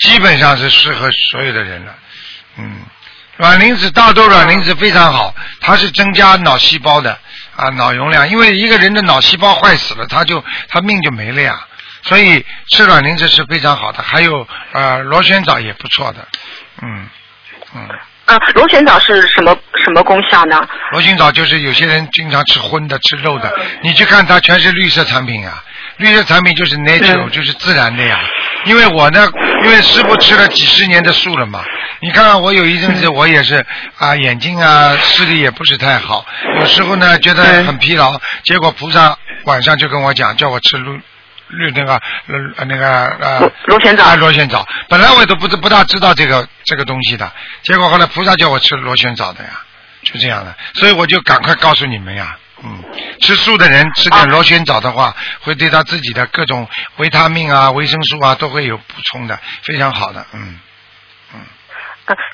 [0.00, 1.94] 基本上是适合所有的人了。
[2.58, 2.80] 嗯，
[3.38, 7.18] 卵磷脂大豆卵磷脂非常好，它是增加脑细胞的
[7.56, 11.58] 啊脑容量，因为一个人的脑细胞坏死了，他就他命就没了呀。
[12.02, 16.26] 所以吃卵磷脂是非常好的，还有呃螺旋藻也不错的，
[16.82, 17.06] 嗯
[17.74, 17.88] 嗯，
[18.26, 20.60] 啊，螺旋藻是什么什么功效呢？
[20.92, 25.62] 螺旋藻就是有些人经常吃荤的、吃肉的，你去看它全是绿色产品啊，
[25.98, 28.18] 绿色产品就是 natural，、嗯就是自然的呀。
[28.64, 29.28] 因为我呢，
[29.64, 31.62] 因为师傅吃了几十年的素了嘛，
[32.02, 33.64] 你看看我有一阵子我也是
[33.98, 36.24] 啊，眼睛啊视力也不是太好，
[36.60, 41.00] 有时候呢觉得很疲劳，结果菩萨晚上就跟我讲，叫我吃绿
[41.48, 41.94] 绿那个
[42.56, 47.32] 呃那个呃螺螺旋藻啊螺旋藻，本来我都不不大知道这个这个东西的，
[47.62, 49.50] 结果后来菩萨叫我吃螺旋藻的呀。
[50.04, 52.84] 就这样的，所以我就赶快告诉你们呀，嗯，
[53.20, 60.40] 吃素的人吃点螺旋藻的话，会对他自己的各种维他命啊、维生素啊都会有补充的，非常好的，嗯。
[60.40, 60.58] 嗯，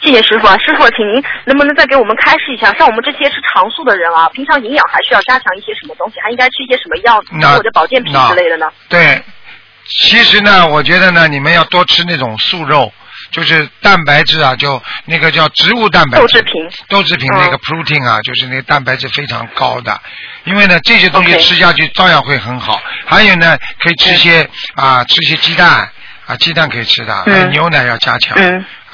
[0.03, 8.67] 谢谢师傅啊，师傅，请您能不能再给我们开示一下，像我们这些吃长素的人啊，平常营养还需要加强一些什么东西，还应该吃一些什么药那或者保健品之类的呢？
[8.89, 9.23] 对，
[9.87, 12.93] 其实呢，我觉得呢，你们要多吃那种素肉，
[13.31, 16.23] 就是蛋白质啊，就那个叫植物蛋白质。
[16.23, 16.71] 豆制品。
[16.89, 20.01] 豆制品那个 protein 啊，就是那个蛋白质非常高的，
[20.45, 22.81] 因为呢这些东西吃下去照样会很好。
[23.07, 25.89] 还有呢，可以吃些啊，吃些鸡蛋
[26.27, 28.37] 啊，鸡蛋可以吃的，嗯牛奶要加强。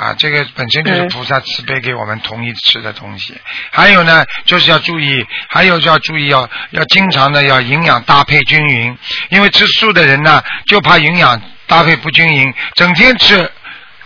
[0.01, 3.35] 嗯啊，这个本身就是嗯菩萨慈悲给我们同意吃的东西。
[3.71, 8.97] 还有呢，就是要注意，还有就要注意要要经常的要营养搭配均匀，
[9.29, 13.51] 因为吃素的人呢，就怕营养搭配不均匀，整天吃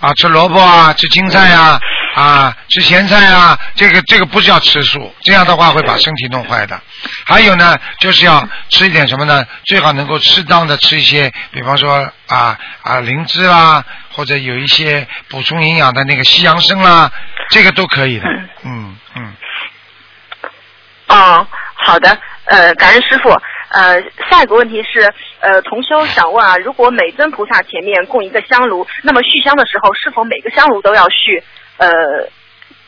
[0.00, 1.78] 啊吃萝卜啊，吃青菜啊。
[2.14, 6.80] 啊，吃咸菜啊，这个这个不是要吃素，这样的话会把身体弄坏的。
[7.26, 9.44] 还有呢，就是要吃一点什么呢？
[9.64, 17.10] 最好能够适当的吃一些，比方说啊啊灵芝啦，或者有一些补充营养的那个西洋参啦，
[17.50, 18.24] 这个都可以的。
[18.62, 19.34] 嗯嗯，
[21.08, 23.30] 哦，好的，呃，感恩师傅。
[23.70, 24.00] 呃，
[24.30, 31.42] 下一个问题是，呃，同修想问啊，如果每尊菩萨前面供一个香炉，那么续香的时候，是否每个香炉都要续？
[31.78, 31.88] 呃，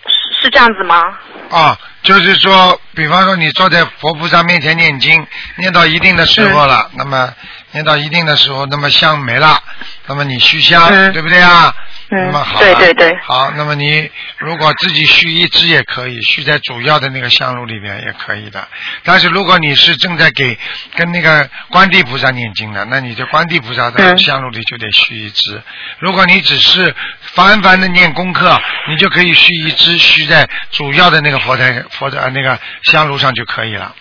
[0.07, 1.03] 是是这样子吗？
[1.51, 7.35] 啊，就是说，比方说你坐在佛菩萨面前念经，念到一定的时候了，那么
[7.77, 9.62] 念到一定的时候，那么香没了，
[10.07, 11.75] 那么你续香，嗯对不对啊？
[12.09, 14.09] 嗯那么好了，对对对好，那么你
[14.39, 18.67] 如果自己续一支也可以，续在主要的那个香炉里面也可以的。
[19.03, 20.57] 但是如果你是正在给
[20.95, 25.61] 跟那个观地菩萨念经的，那你就观地菩萨的嗯香炉里就得续一支。
[25.99, 28.57] 如果你只是凡凡的念功课，
[28.89, 33.93] 你就可以续一支，续在主要的那个佛台佛的呃那个香炉上就可以了。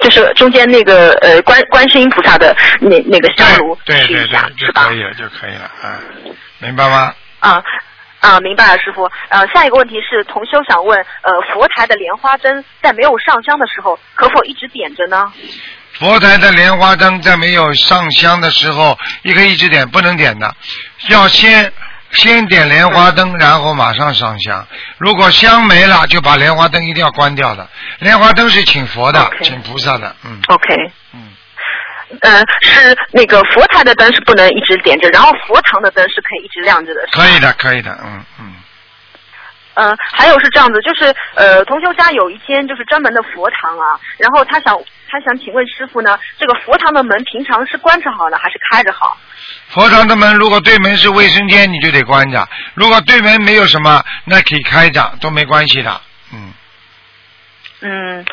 [0.00, 4.94] 就是中间那个呃观观世音菩萨的那那个香炉对对对续一下，是吧就可？
[4.94, 5.98] 以了，就可以了，啊，
[6.58, 7.14] 明白吗？
[7.40, 7.62] 啊
[8.20, 9.10] 啊，明白了，师傅。
[9.30, 15.32] 呃，下一个问题是，同修想问，呃，佛台的莲花灯在没有上香的时候，可否一直点着呢？
[15.98, 20.54] 佛台的莲花灯在没有上香的时候，也可以一直点，不能点的，
[21.08, 21.72] 要先
[22.12, 24.66] 先点莲花灯，然后马上上香。
[24.98, 27.68] 如果香没了，就把莲花灯一定要关掉的。
[28.00, 31.30] 莲花灯是请佛的请菩萨的，嗯 OK，嗯，
[32.20, 37.00] 呃，是那个佛台的灯是不能一直点着，然后佛堂的灯是可以一直亮着的。
[37.12, 38.54] 可以的，可以的，嗯嗯。
[39.74, 44.76] 嗯、还有是这样子，就是呃，同修家有一间就是专门的佛堂啊，然后他想
[45.08, 49.16] 他想请问师傅呢，这个佛堂的门平常是关着好呢，还是开着好？
[49.72, 56.00] 佛堂的门如果对门是卫生间，你就得关着；如果对门没有什么，那可以开着，都没关系的。
[56.32, 56.52] 嗯，
[57.80, 58.24] 嗯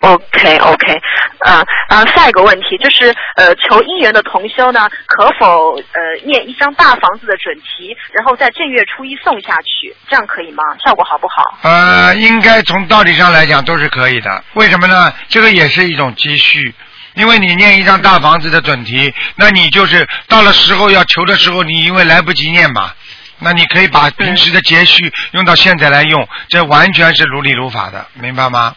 [0.00, 1.00] ，OK OK，
[1.40, 10.62] 啊啊，下一个问题就是呃，求姻缘的同修呢，可否呃念一张大房子的准提，然后在正月初一送下去，这样可以吗？
[10.84, 11.58] 效果好不好？
[11.62, 14.44] 呃，应该从道理上来讲都是可以的。
[14.54, 15.12] 为什么呢？
[15.28, 16.74] 这个也是一种积蓄，
[17.18, 22.92] 因为你念一张大房子的准提，那你就是到了时候要求的时候，你因为来不及念嘛，
[23.40, 28.76] 那你可以把平时的节序用到现在来用，这完全是如理如法的，明白吗？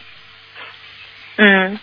[1.36, 1.78] 嗯，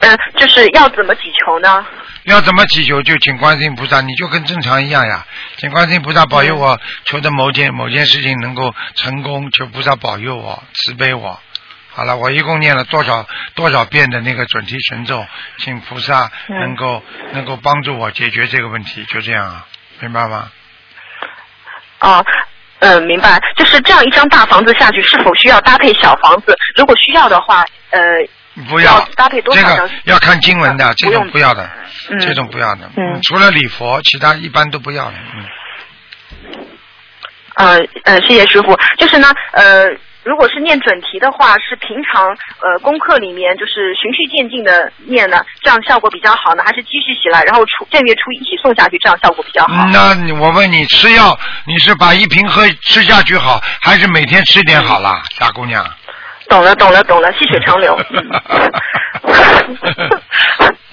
[0.00, 1.86] 呃，就是要怎么祈求呢？
[2.24, 5.24] 要怎么祈求就请观世音菩萨，你就跟正常一样呀，
[5.58, 11.40] 请观世音菩萨保佑我求的某件某件事情能够成功，求菩萨保佑我慈悲我。
[11.94, 15.24] 好了，我一共念了多少多少遍的那个准提神咒，
[15.58, 17.02] 请菩萨能够、
[17.32, 19.66] 能够帮助我解决这个问题，就这样啊，
[20.00, 20.50] 明白吗？
[21.98, 22.24] 啊，
[22.80, 23.38] 嗯、明白。
[23.56, 26.56] 就是这样一张大房子下去，是否需要搭配小房子？
[26.76, 28.00] 如果需要的话，呃，
[28.68, 29.88] 不要搭配多这个少？
[30.04, 31.70] 要看经文的，这种不要的，
[32.10, 32.90] 嗯这种不要的。
[32.96, 35.14] 嗯除了礼佛，其他一般都不要的。
[35.34, 35.46] 嗯。
[37.54, 38.74] 呃呃，谢谢师傅。
[38.98, 39.86] 就是呢，呃，
[40.24, 42.28] 如果是念准提的话，是平常
[42.60, 49.84] 呃功课里面就是循序渐进的念呢，这样效果比较好呢，还是继续起来，然后初正月初一一起送下去，这样效果比较好？
[49.86, 55.84] 嗯那你我问你，吃药你是把一瓶喝吃下去好，还是每天吃点好啦，傻姑娘？
[56.48, 57.98] 懂了，懂了，懂了，细水长流。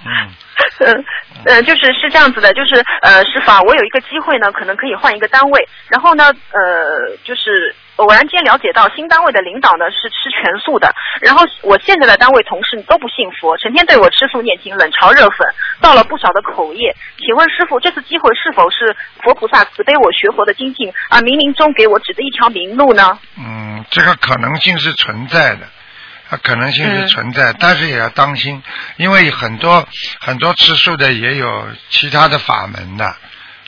[0.05, 1.05] 嗯，嗯
[1.45, 15.43] 呃，就是是这样子的，就是呃，师傅啊，我有一个机会呢，可能可以换一个单位，然后呢，呃，就是偶然间了解到新单位的领导呢是吃全素的，然后我现在的单位同事都不信佛，成天对我吃素念经，冷嘲热讽，
[15.81, 16.95] 造了不少的口业。
[17.17, 23.19] 请问师傅，这次机会是否是佛菩萨慈悲我学佛的精进啊，冥冥中给我指的一条明路呢？
[23.37, 25.67] 嗯，这个可能性是存在的，
[26.29, 28.63] 它可能性是嗯存在，但是也要当心，
[28.95, 29.85] 因为很多
[30.21, 33.13] 很多吃素的也有其他的法门的。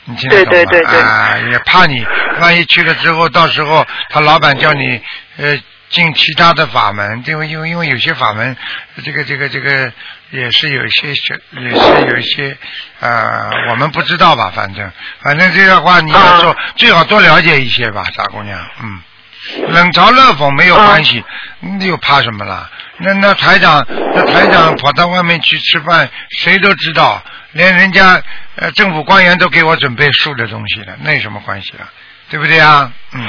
[0.04, 0.50] 你听得懂吗？
[0.50, 2.04] 对对对对啊，也怕你
[2.40, 5.00] 万一去了之后，到时候他老板叫你
[5.36, 5.58] 呃
[5.90, 8.56] 进其他的法门，因为因为因为有些法门，
[9.04, 9.92] 这个这个这个
[10.30, 12.56] 也是有一些小，也是有一些
[13.00, 19.00] 呃我们不知道吧，反正反正这个话你要说、最好多了解一些吧，傻姑娘，嗯。
[19.70, 21.22] 冷嘲热讽没有关系，
[21.58, 22.70] 你又怕什么了？
[22.98, 23.84] 那那台长，
[24.14, 27.20] 那台长跑到外面去吃饭，谁都知道，
[27.52, 28.22] 连人家
[28.56, 31.88] 呃政府官员都给我准备素的东西了，那有什么关系了？
[32.30, 32.90] 对不对啊？
[33.14, 33.20] 嗯，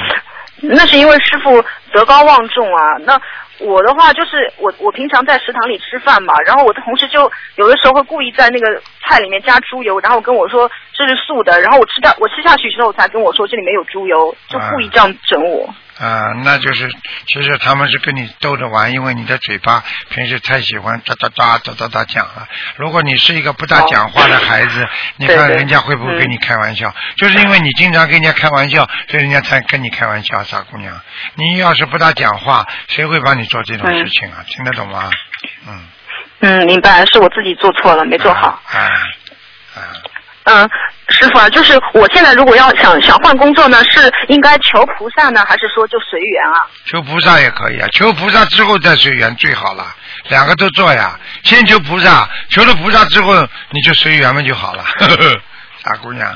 [0.61, 2.97] 那是因为师傅德高望重啊。
[3.05, 3.19] 那
[3.59, 15.73] 我的话就是我我平常在食堂里吃饭嘛，然后我的同事就有的时候会故意在那个菜里面加猪油，然后跟我说这是素的，然后我吃掉我吃下去之后才跟我说这里面有猪油，就故意这样整我。
[16.43, 16.89] 那就是
[17.27, 22.47] 其实他们是跟你逗着玩，因为你的嘴巴平时太喜欢哒哒哒哒哒哒讲了。
[22.77, 26.93] 如果你是一个不大讲话的孩子，你看人家会不会跟你开玩笑？
[27.17, 30.99] 就是因为你经常跟人家开玩笑，所以人家才跟你开玩笑，傻姑娘。
[31.35, 34.43] 你要是不大讲话，谁会帮你做这种事情啊？
[34.47, 35.09] 听得懂吗？
[35.67, 35.87] 嗯。
[36.39, 38.61] 嗯，明白，是我自己做错了，没做好。
[38.65, 38.77] 啊
[39.75, 39.79] 啊！
[40.45, 40.69] 嗯，
[41.09, 46.67] 师傅啊，就是我现在如果要想想换工作呢，是应该求菩萨呢，还是说就随缘啊？
[46.85, 49.85] 求菩萨也可以啊，求菩萨之后再随缘最好了，
[50.29, 51.17] 两个都做呀。
[51.43, 53.33] 先求菩萨，求了菩萨之后
[53.69, 54.83] 你就随缘嘛就好了。
[54.83, 55.41] 呵 呵
[55.83, 56.33] 傻姑娘，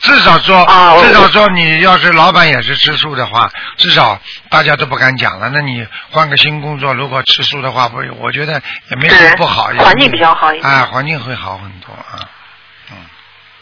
[0.00, 4.18] 至少说，啊至少说你要是老板也是吃素的话，至少
[4.50, 5.50] 大家都不敢讲了。
[5.50, 8.52] 那你换个新工作，如果吃素的话，不，我觉得
[8.90, 12.28] 也没什么不好，环境比较好一点啊，环境会好很多啊。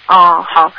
[0.07, 0.71] 哦，好，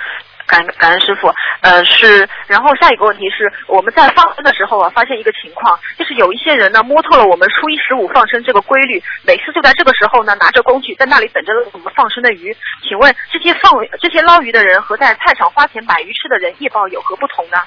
[0.45, 1.33] 感感恩师傅。
[1.61, 12.55] 呃，是，然后下一个问题是，我们在放生的时候啊，发现一个情况，就是有一些人呢摸透了我们初一十五放生这个规律，每次就在这个时候呢，拿着工具在那里等着我们放生的鱼。
[12.83, 17.57] 请问这些放这些捞鱼的人和在菜场花钱买鱼吃的人业报有何不同呢？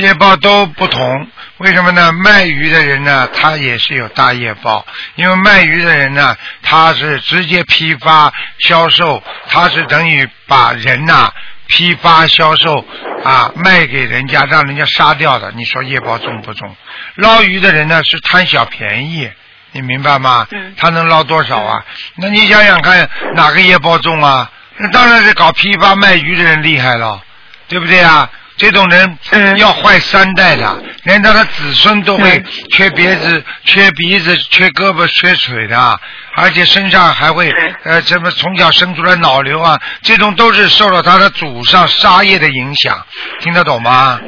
[0.00, 2.10] 业报都不同，为什么呢？
[2.12, 4.84] 卖鱼的人呢，他也是有大业报，
[5.14, 11.30] 因为卖鱼的人呢，他是直接批发销售，他是等于把人呐、
[11.66, 12.84] 批发销售
[13.24, 15.52] 啊卖给人家，让人家杀掉的。
[15.54, 16.74] 你说业报重不重？
[17.16, 19.30] 捞鱼的人呢是贪小便宜，
[19.72, 20.46] 你明白吗？
[20.50, 21.84] 嗯他能捞多少啊？
[22.16, 24.50] 那你想想看，哪个业报重啊？
[24.78, 27.22] 那当然是搞批发卖鱼的人厉害了，
[27.68, 28.30] 对不对啊？
[28.60, 36.00] 这种人嗯要坏三代的，连他的子孙都会嗯缺鼻子、缺鼻子、缺胳膊、缺腿的，
[36.36, 37.50] 而且身上还会
[37.84, 43.02] 呃，什么从小生出来脑瘤啊，这种都是受了他的祖上杀业的影响，
[43.40, 44.20] 听得懂吗？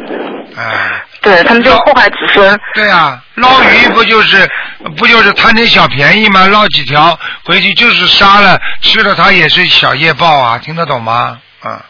[0.56, 2.58] 哎、对他们就祸害子孙。
[2.72, 4.48] 对啊，捞鱼不就是
[4.96, 6.46] 不就是贪点小便宜吗？
[6.46, 11.38] 捞几条回去就是杀了吃了，他也是小业报啊，听得懂吗？
[11.60, 11.84] 啊。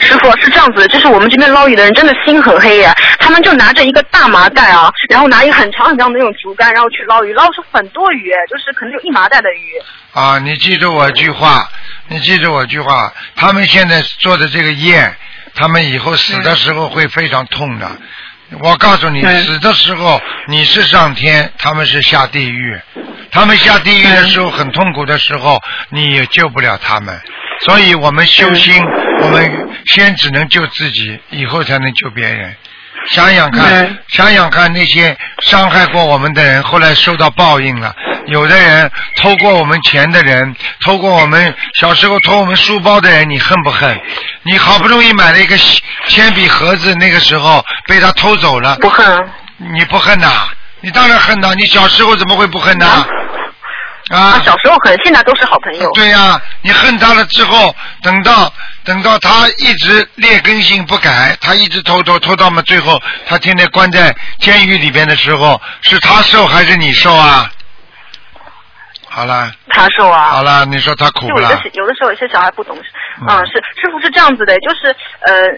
[0.00, 9.72] 师傅是这样子的，就是我们这边捞鱼的人真的心很黑呀，他们就拿着一个大麻袋啊，然后拿一个很长很长的那种竹竿，然后去捞鱼，捞出很多鱼，就是可能有一麻袋的鱼。
[10.12, 11.68] 啊，你记住我一句话，
[12.08, 15.14] 你记住我一句话，他们现在做的这个业，
[15.54, 17.90] 他们以后死的时候会非常痛的。
[18.60, 22.78] 我告诉你，嗯死的时候你是上天，他们是下地狱。
[23.32, 25.60] 他们下地狱的时候很痛苦的时候，
[25.90, 27.20] 你也救不了他们。
[27.64, 28.82] 所以我们修心，
[29.22, 32.54] 我们先只能救自己，以后才能救别人。
[33.10, 37.94] 想想看，嗯想想看，那些伤害过我们的人，后来受到报应了。
[38.26, 40.54] 有的人偷过我们钱的人，
[40.84, 43.96] 偷过我们小时候偷我们书包的人，你恨不恨？
[44.42, 45.56] 你好不容易买了一个
[46.08, 49.06] 铅笔盒子，那个时候被他偷走了，不恨，
[49.72, 50.28] 你不恨呐？
[50.80, 51.54] 你当然恨呐！
[51.56, 52.86] 你小时候怎么会不恨呢？
[54.10, 55.90] 啊啊，小时候恨，现在都是好朋友。
[55.92, 58.52] 对呀、你恨他了之后，等到
[58.84, 67.50] 等到他一直劣根性不改，他一直偷偷偷到嘛，最后他天天关在监狱里边的时候，是他受还是你受啊？
[69.08, 70.30] 好了，他受啊。
[70.30, 71.62] 好了，你说他苦了就有的？
[71.62, 72.84] 是有的时候有些小孩不懂事，
[73.22, 74.94] 嗯嗯，是师傅是这样子的，就是
[75.26, 75.50] 呃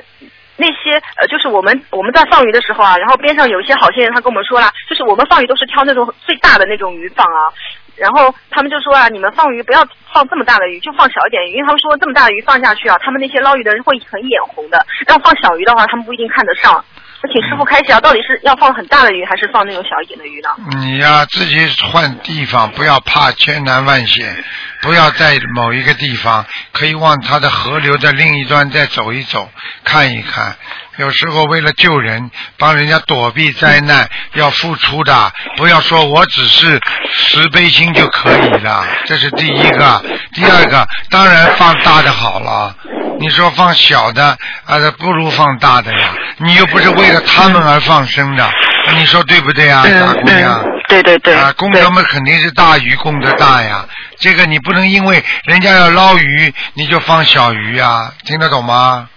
[0.56, 7.52] 那些呃就是我们我们在放鱼的时候啊，然后边上有一些好心人，他跟我们说了，就是我们放鱼都是挑那种最大的那种鱼放啊。
[7.98, 14.84] 然后他们就说啊，你们放鱼不要放这么大的鱼，就放小一点鱼，因为他们说这么大的鱼放下去啊，他们那些捞鱼的人会很眼红的。
[15.06, 16.84] 然后放小鱼的话，他们不一定看得上。
[17.20, 20.50] 那请师傅开启啊，到底是要放很大的鱼，还是放那种小一点的鱼呢？
[20.78, 24.44] 你呀、自己换地方，不要怕千难万险，
[24.82, 29.50] 不要在某一个地方，可以往它的河流的另一端再走一走，
[29.82, 30.56] 看一看。
[30.96, 35.32] 有时候为了救人，帮人家躲避灾难，要付出的。
[35.56, 36.80] 不要说我只是
[37.16, 40.04] 慈悲心就可以了，这是第一个。
[40.34, 42.76] 第二个，当然放大的好了。
[43.18, 46.14] 你说放小的啊，不如放大的呀。
[46.38, 48.48] 你又不是为了他们而放生的，
[48.94, 50.60] 你说对不对呀，大姑娘？
[50.60, 51.34] 嗯，对对对。
[51.34, 53.84] 啊，功对德嘛肯定是大鱼供的大呀。
[54.20, 59.08] 这个你不能因为人家要捞鱼，你就放小鱼呀，听得懂吗？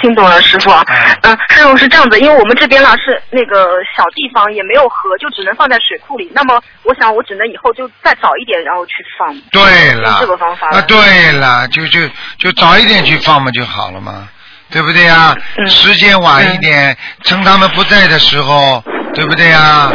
[0.00, 0.70] 听懂了，师傅。
[0.70, 6.30] 嗯嗯，师傅是这样子，因为我们这边呢是那个小地方，也没有河，就只能放在水库里。
[6.34, 9.34] 那么，我想我只能以后就再早一点，然后去放。
[9.50, 12.00] 对了用这个方法啊，对了，就就
[12.38, 14.28] 就早一点去放嘛就好了嘛，
[14.70, 15.34] 对不对呀？
[15.58, 18.82] 嗯时间晚一点，趁他们不在的时候，
[19.14, 19.60] 对不对呀？
[19.60, 19.92] 啊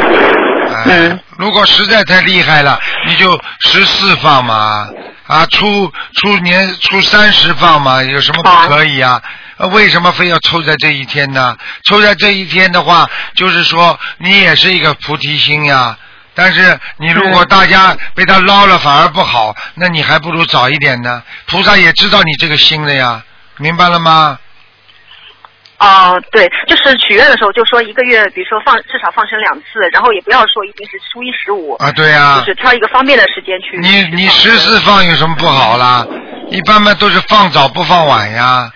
[0.86, 4.88] 嗯如果实在太厉害了，你就十四放嘛，
[5.26, 9.20] 啊，初初年初三十放嘛，有什么不可以啊？
[9.56, 11.56] 呃为什么非要抽在这一天呢？
[11.84, 15.96] 抽在这一天的话，就是说你也是一个菩提心呀。
[16.34, 21.22] 但是你如果嗯大家被他捞了反而不好，那你还不如早一点呢。
[21.46, 23.22] 菩萨也知道你这个心的呀，
[23.58, 24.38] 明白了吗？
[25.78, 33.76] 哦、对，就是许愿的时候就说一个月，比如说放至少放生两次，然后也不要说一定是初一十五，啊，对呀、就是挑一个方便的时间去。
[33.80, 36.06] 你你十四放有什么不好啦？
[36.50, 38.70] 一般般都是放早不放晚呀，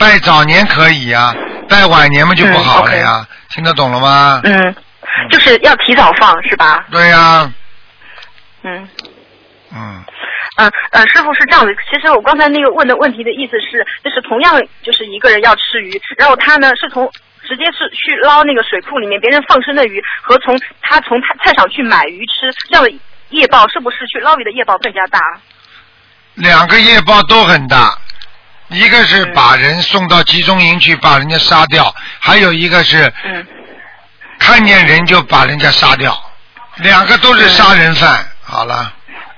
[0.00, 1.32] 拜早年可以呀，
[1.68, 3.24] 拜晚年嘛就不好了呀。
[3.50, 4.40] 听得懂了吗？
[4.44, 4.74] 嗯，
[5.28, 6.86] 就是要提早放是吧？
[6.90, 7.52] 对呀，
[8.62, 8.88] 嗯。
[9.72, 10.02] 嗯，
[10.56, 17.08] 嗯呃，师傅是这样的，其实我刚才那个问的问题的意思是，就是同样就是一个人要吃鱼，然后他呢是从
[17.46, 22.90] 直接是去捞那个水库里面别人放生的鱼，和从他从菜菜场去买鱼吃，这样的
[23.28, 25.20] 业报是不是去捞鱼的业报更加大？
[26.34, 27.96] 两个业报都很大，
[28.70, 33.46] 一个是把人送到集中营去把人家杀掉，还有一个是嗯
[34.38, 36.16] 看见人就把人家杀掉，
[36.76, 38.24] 两个都是杀人犯。
[38.42, 38.92] 好了。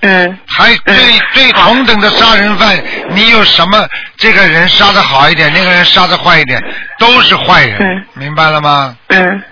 [0.05, 0.97] 嗯还对
[1.33, 2.76] 对同等的杀人犯，
[3.11, 3.89] 你有什么？
[4.16, 6.61] 这个人杀的好一点，那个人杀的坏一点，
[6.99, 8.97] 都是坏人，嗯明白了吗？
[9.09, 9.43] 嗯。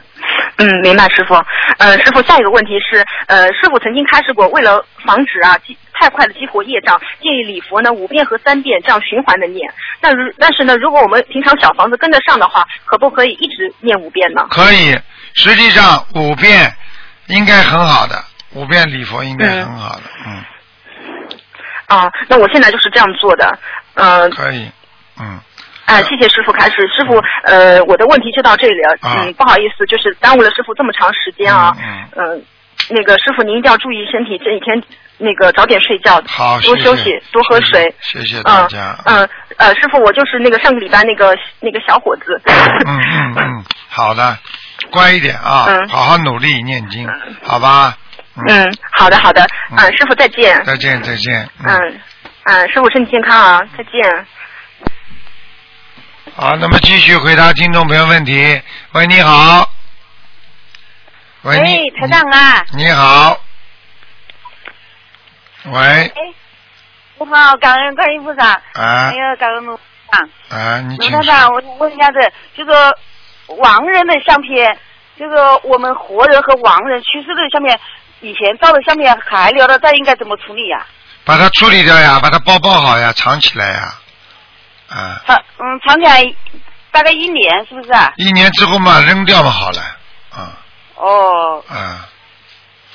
[0.56, 1.34] 嗯，明白，师傅。
[1.78, 9.70] 呃，师傅，下一个问题是，呃，师傅曾经开示过，为了防止啊激太快的激活业障，建议礼佛呢五遍和三遍这样循环的念。
[10.00, 14.46] 那如但是呢，如果我们平常小房子跟得上的话，可不可以一直念五遍呢？
[14.50, 14.98] 可以，
[15.34, 16.72] 实际上五遍
[17.26, 18.16] 应该很好的，
[18.54, 20.42] 五遍礼佛应该很好的，嗯，
[21.86, 23.58] 啊，那我现在就是这样做的。
[23.94, 24.70] 嗯、可以，
[25.20, 25.38] 嗯，
[25.84, 26.76] 哎，谢谢师傅开始。
[26.88, 28.96] 师傅，呃，我的问题就到这里了。
[29.02, 31.76] 啊嗯，不好意思，就是耽误了师傅这么长时间啊。
[31.78, 32.44] 嗯嗯、
[32.88, 34.82] 那个师傅您一定要注意身体，这几天
[35.20, 37.94] 那个早点睡觉，好，多休息，多喝水。
[38.00, 42.40] 谢谢谢谢大嗯家，嗯呃，师傅，我就是那个上个礼拜那个那个小伙子。
[42.46, 44.38] 嗯嗯嗯，好的，
[44.90, 47.06] 乖一点啊，嗯好好努力念经，
[47.44, 47.96] 好吧？
[48.48, 50.64] 嗯，好的好的，嗯嗯，师傅再见。
[50.64, 51.48] 再见再见。
[51.64, 52.00] 嗯
[52.44, 54.26] 嗯，师傅身体健康啊，再见。
[56.34, 58.60] 好，那么继续回答听众朋友问题。
[58.92, 59.68] 喂，你好。
[61.42, 61.58] 喂，
[61.98, 63.38] 台长啊，你好。
[65.64, 66.14] 喂，哎，
[67.18, 69.78] 我好，感恩观音菩萨，啊还有感恩卢
[70.10, 70.28] 长。
[70.48, 71.18] 啊，你请说。
[71.18, 72.74] 卢台长，我想问一下子，就说
[73.58, 74.78] 亡人的相片，
[75.18, 77.78] 就说我们活人和亡人去世的相片，
[78.20, 80.86] 以前照的相片还留着这，应该怎么处理呀、
[81.24, 83.94] 把它处理掉呀，把它包包好呀，藏起来呀。
[84.88, 86.34] 啊，藏嗯，藏起来
[86.90, 88.12] 大概一年，是不是啊？
[88.16, 89.80] 一年之后嘛，扔掉嘛，好了。
[90.32, 90.56] 啊
[90.96, 92.08] 哦啊，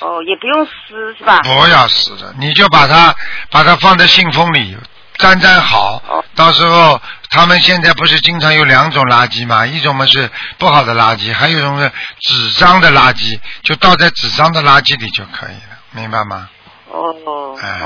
[0.00, 1.40] 哦，也不用撕是吧？
[1.42, 3.14] 不要撕的，你就把它
[3.50, 4.76] 把它放在信封里，
[5.18, 6.24] 粘粘好哦。
[6.34, 9.66] 到时候他们现在不是经常有两种垃圾吗？
[9.66, 11.90] 一种嘛是不好的垃圾，还有一种是
[12.20, 16.48] 纸张的垃圾，就倒在纸张的垃圾里就可以了，明白吗？
[16.90, 17.80] 哦哎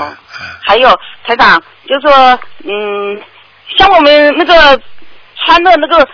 [0.61, 0.89] 还有
[1.25, 3.21] 台长，就说嗯，
[3.77, 4.81] 像我们那个
[5.45, 6.07] 穿的那个。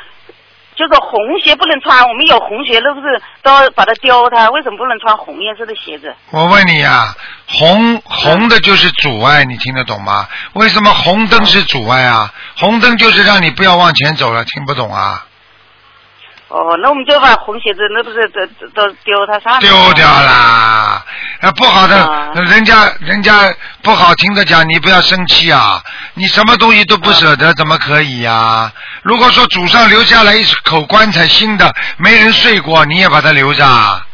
[0.78, 4.50] 就是红鞋不能穿，我们有红鞋，那不是都要把它丢它？
[4.52, 6.16] 为什么不能穿红颜色的鞋子？
[6.30, 7.16] 我问你啊、
[7.48, 10.28] 红红的就是阻碍，你听得懂吗？
[10.54, 12.32] 为什么红灯是阻碍啊？
[12.58, 15.26] 红灯就是让你不要往前走了，听不懂啊？
[16.50, 19.70] 哦，那我们就把红鞋子，那不是都都都丢他上面？
[19.70, 21.04] 丢掉啦！
[21.42, 25.82] 啊，不好的，啊人家人家不好听的讲，你不要生气啊！
[26.14, 28.72] 你什么东西都不舍得，怎么可以呀、
[29.04, 34.06] 如果说祖上留下来一口棺材新的，没人睡过，你也把它留着，啊，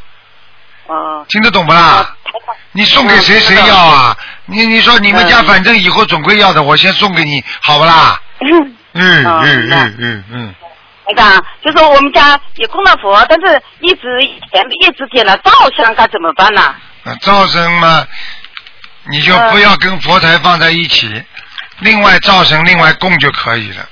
[0.88, 1.79] 哦，听得懂不啦？
[1.81, 2.15] 啊
[2.75, 4.17] 你送给谁嗯谁要啊？
[4.45, 8.19] 你你说你们家嗯反正以后总归要的，我先送给你，好不啦？
[8.41, 10.55] 嗯嗯嗯嗯那嗯嗯，
[11.05, 16.75] 台长，就说我们家也供了佛，但是一直以前一直点了灶香，该怎么办呢？
[17.03, 18.05] 那噪声嘛，
[19.09, 21.23] 你就不要跟佛台放在一起，
[21.79, 23.89] 另外噪声另外供就可以了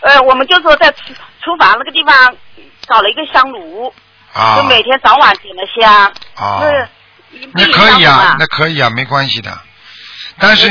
[0.00, 2.14] 呃，我们就说在厨厨房那个地方
[2.86, 3.92] 搞了一个香炉，
[4.34, 6.12] 啊就每天早晚点了香。
[6.34, 6.60] 啊，
[7.52, 9.50] 那那可以啊，那可以啊，没关系的。
[10.38, 10.68] 但是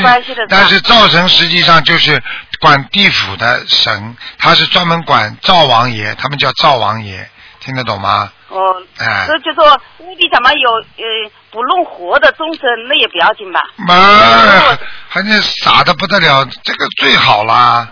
[0.49, 2.21] 但是灶神实际上就是
[2.63, 8.31] 管地府的神，他是专门管灶王爷，他们叫灶王爷，听得懂吗？
[8.47, 8.57] 哦，
[8.99, 13.59] 哎所以就说屋里怎么有呃不弄活的众生，那也不要紧吧？
[13.75, 14.77] 妈，
[15.09, 17.89] 还那傻的不得了，这个最好啦。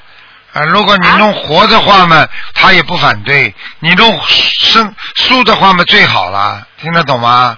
[0.54, 6.66] 啊，如果你弄活的话嘛，他也不反对；你弄生素的话嘛，最好啦。
[6.80, 7.58] 听得懂吗？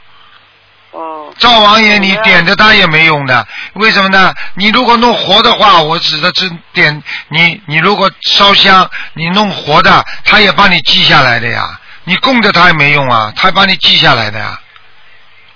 [1.34, 4.34] 哦，灶王爷，你点着他也没用的，为什么呢？
[4.56, 11.80] 你如果弄活的话，我指的是点你，你如果烧香，你弄活的，他也帮你记下来的呀。
[12.06, 14.60] 你供着他也没用啊，他帮你记下来的呀。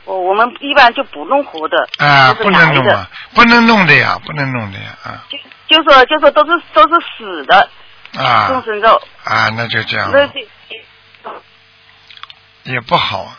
[0.06, 5.38] 我，我们一般就不弄活的，啊，都不能弄啊，不能弄的呀，不能弄的呀，啊就
[5.76, 7.70] 就说就说都是都是死的
[8.14, 10.48] 众啊生肉，啊，那就这样，那这
[12.64, 13.38] 也不好啊。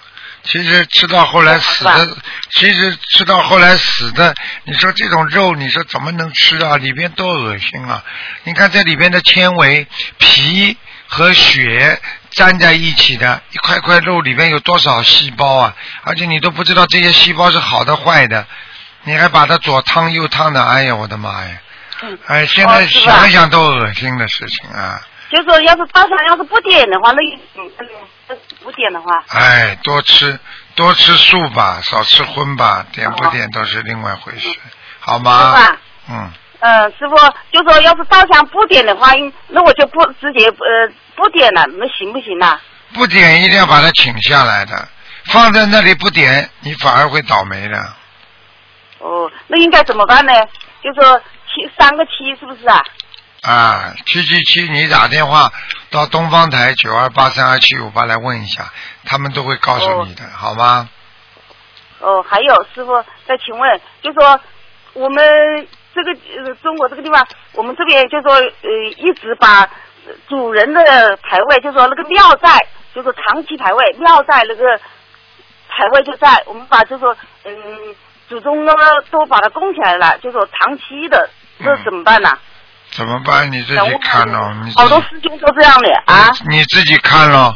[0.50, 2.16] 其实吃到后来死的，
[2.52, 4.34] 其实吃到后来死的，
[4.64, 6.76] 你说这种肉，你说怎么能吃啊？
[6.78, 8.02] 里边多恶心啊！
[8.44, 9.86] 你看这里边的纤维、
[10.16, 10.76] 皮
[11.06, 12.00] 和血
[12.32, 15.76] 粘在一起的一块块肉里边有多少细胞啊？
[16.02, 18.46] 而且你都不知道这些细胞是好的坏的，
[19.04, 21.60] 你还把它左烫右烫的，哎呀，我的妈呀！
[22.00, 25.00] 嗯哎，现在想想都恶心的事情啊！
[25.30, 27.18] 就说要是早上要是不点的话，那
[28.62, 30.38] 不点的话，哎，多吃
[30.74, 34.48] 多吃素吧，少吃荤吧，点不点都是另外回事，
[35.00, 35.52] 好是吗？
[35.52, 35.76] 吧？
[36.10, 36.30] 嗯，
[36.60, 37.16] 嗯，师傅
[37.52, 39.10] 就说要是照相不点的话，
[39.48, 42.58] 那我就不直接呃不点了，那行不行呢？
[42.94, 44.88] 不点一定要把它请下来的，
[45.26, 47.78] 放在那里不点，你反而会倒霉的。
[48.98, 50.32] 哦，那应该怎么办呢？
[50.82, 52.82] 就说七三个七是不是啊？
[53.42, 55.52] 啊，七七七，你打电话
[55.90, 58.72] 到东方台九二八三二七五八来问一下，
[59.04, 60.88] 他们都会告诉你的，好吗？
[62.00, 64.40] 哦，还有师傅再请问，就说
[64.94, 66.12] 我们这个
[66.44, 74.78] 呃中国这个地方，我们这边就说呃一直把呃主人的牌位，就说那个庙在，就说长期牌位庙在那个
[75.68, 77.52] 牌位就在，我们把就说嗯
[78.28, 78.72] 祖宗呢
[79.10, 81.30] 都把它供起来了，就说长期的，
[81.64, 82.36] 这怎么办呢？
[82.90, 83.50] 怎么办？
[83.52, 86.32] 你自己看喽，好多己师兄都这样的啊。
[86.48, 87.54] 你自己看喽。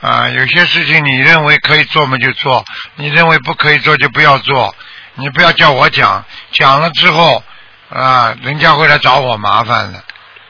[0.00, 2.64] 啊，有些事情你认为可以做嘛就做，
[2.96, 4.74] 你认为不可以做就不要做。
[5.14, 7.42] 你不要叫我讲，讲了之后
[7.88, 10.04] 啊，人家会来找我麻烦的。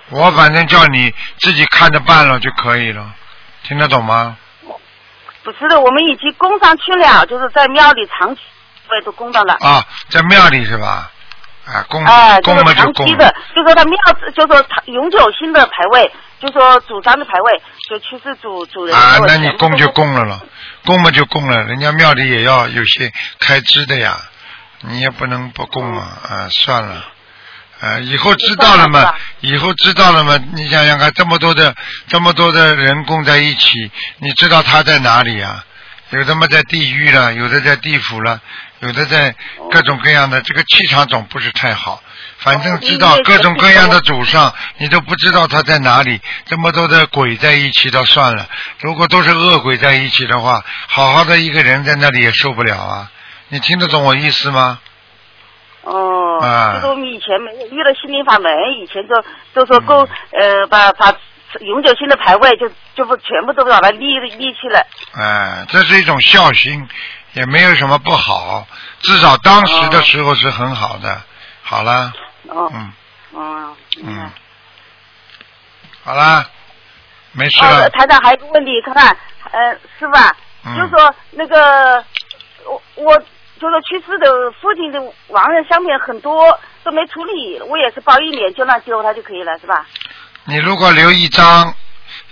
[0.09, 3.13] 我反正叫你自己看着办了就可以了，
[3.63, 4.37] 听得懂吗？
[5.45, 8.41] 不是的，我们已经供上去了，就是在庙里长期
[8.91, 9.55] 我也都供到了。
[9.61, 11.11] 啊，在庙里是吧？
[11.67, 13.97] 啊，供哎，就供嘛就供的，就说他庙，
[14.35, 18.97] 就说他永久性的牌位，就说主张的牌位，就去世主主人。
[18.97, 20.41] 啊，那你供就供了了，
[20.85, 24.17] 供嘛就供了，人家庙里也要有些开支的呀，
[24.83, 27.05] 你也不能不供啊，啊，算了。
[27.81, 29.15] 啊，以后知道了嘛？
[29.41, 30.39] 以后知道了嘛？
[30.55, 31.75] 你想想看，这么多的
[32.07, 35.65] 这么多的人供在一起，你知道他在哪里啊？
[36.11, 38.41] 有的嘛在地狱了，有的在地府了，
[38.81, 39.35] 有的在
[39.71, 42.03] 各种各样的，这个气场总不是太好。
[42.39, 46.21] 反正知道哦各种各样的祖上，你都不知道他在哪里。
[46.45, 48.47] 这么多的鬼在一起倒算了，
[48.81, 53.11] 如果都是恶鬼在一起的话，好好的一个人在那里也受不了啊！
[53.49, 54.79] 你听得懂我意思吗？
[55.83, 58.53] 哦，啊就是我们以前没有遇到心灵法门，
[58.83, 59.15] 以前就
[59.55, 61.17] 就说够嗯呃把把
[61.61, 64.87] 永久性的排位就就不全部都把它立立起来。
[65.15, 66.87] 哎，这是一种孝心，
[67.37, 68.67] 也没有什么不好，
[69.01, 71.21] 至少当时的时候是很好的。
[71.63, 72.11] 好了，
[72.49, 72.93] 哦，嗯
[73.35, 74.31] 嗯，嗯，
[76.03, 76.47] 好啦，
[77.33, 77.61] 没事。
[77.91, 79.15] 台长还有一个问题，看看，
[79.53, 80.13] 呃，师傅
[80.75, 82.03] 就说那个
[82.65, 83.19] 我我
[83.61, 89.85] 就说去世的父亲的亡人相片很多都没处理，我也是包一年就那丢他就可以了，是吧？
[90.45, 91.75] 你如果留一张，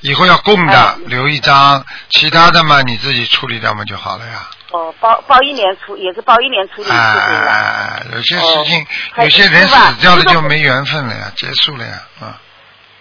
[0.01, 4.49] 以后要供的哎留一张，其他的嘛你自己处理掉嘛就好了呀。
[4.75, 7.53] 哦，包包一年处也是包一年处理就哎可以了。
[7.53, 8.83] 哎哎，有些事情，
[9.15, 12.41] 哦有些人死掉了就没缘分了呀，结束了呀，啊。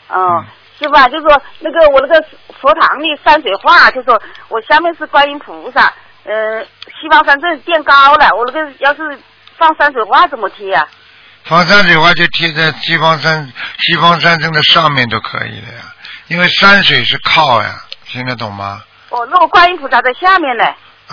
[0.09, 0.45] 哦，
[0.79, 1.07] 是吧？
[1.09, 2.23] 就说那个我那个
[2.61, 5.91] 佛堂里山水画，就说我下面是观音菩萨，
[6.25, 6.63] 呃，
[7.01, 9.17] 西方三圣垫高了，我那个要是
[9.57, 10.87] 放山水画怎么贴啊？
[11.45, 15.81] 放山水画就贴在西方山西方山镇的上面都可以的呀，
[16.27, 18.83] 因为山水是靠呀，听得懂吗？
[19.09, 20.63] 哦，那我观音菩萨在下面呢。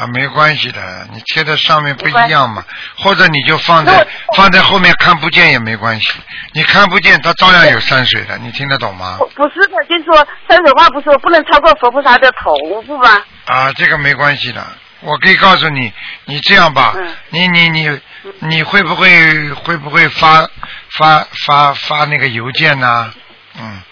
[0.01, 2.65] 啊，没关系的，你贴在上面不一样嘛，
[2.97, 6.09] 或者你就放在放在后面看不见也没关系，
[6.55, 9.27] 你看不见它照样有山水的，你听得懂吗不？
[9.27, 10.15] 不是的，就是说
[10.49, 13.23] 山水画不是说不能超过佛菩萨的头部吗？
[13.45, 14.67] 啊，这个没关系的，
[15.01, 15.93] 我可以告诉你，
[16.25, 18.01] 你这样吧，嗯你你你
[18.39, 20.49] 你会不会会不会发
[20.97, 23.13] 发发发那个邮件呢？
[23.61, 23.83] 嗯。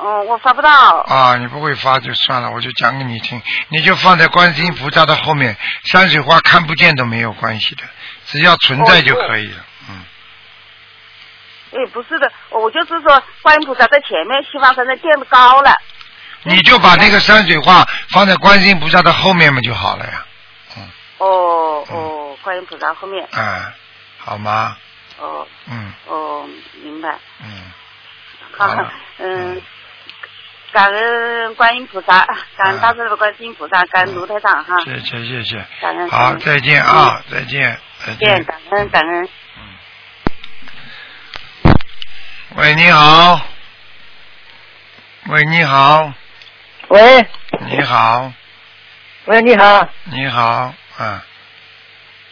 [0.00, 0.70] 哦，我发不到。
[0.70, 7.82] 啊，你不会发就算了，我就讲给你听，你就放在观世音菩萨的后面，山水画看不见都没有关系的，
[8.26, 9.64] 只要存在就可以了。
[9.90, 10.04] 嗯，
[11.72, 15.74] 哎，不是的，我就是说观音菩萨在前面，西方三圣垫高了。
[16.44, 20.24] 你就把那个山水画放在观世音菩萨的后面嘛就好了呀。
[21.18, 23.26] 哦哦，观音菩萨后面。
[23.32, 23.74] 啊，
[24.18, 24.76] 好吗？
[25.18, 26.48] 哦嗯哦，
[26.84, 27.18] 明白。
[27.42, 27.72] 嗯，
[28.56, 29.60] 好好，嗯，
[30.72, 36.08] 感恩观音菩萨，感恩大慈的观世音菩萨，感恩卢台长哈，谢谢谢谢，感恩。
[36.10, 39.28] 好，再见啊，再见，再见，感恩感恩。
[42.56, 43.40] 喂，你好。
[45.30, 46.12] 喂，你好，
[46.88, 47.26] 喂
[47.68, 48.32] 你好，
[49.26, 51.22] 喂，你好，你好，啊，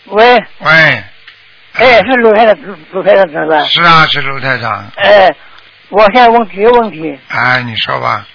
[0.06, 1.04] 喂，喂。
[1.74, 3.64] 哎，是卢台长，卢卢台长是吧？
[3.64, 4.90] 是啊，是卢台长。
[4.96, 5.34] 哎，
[5.88, 8.26] 我现在问几个问题，哎，你说吧。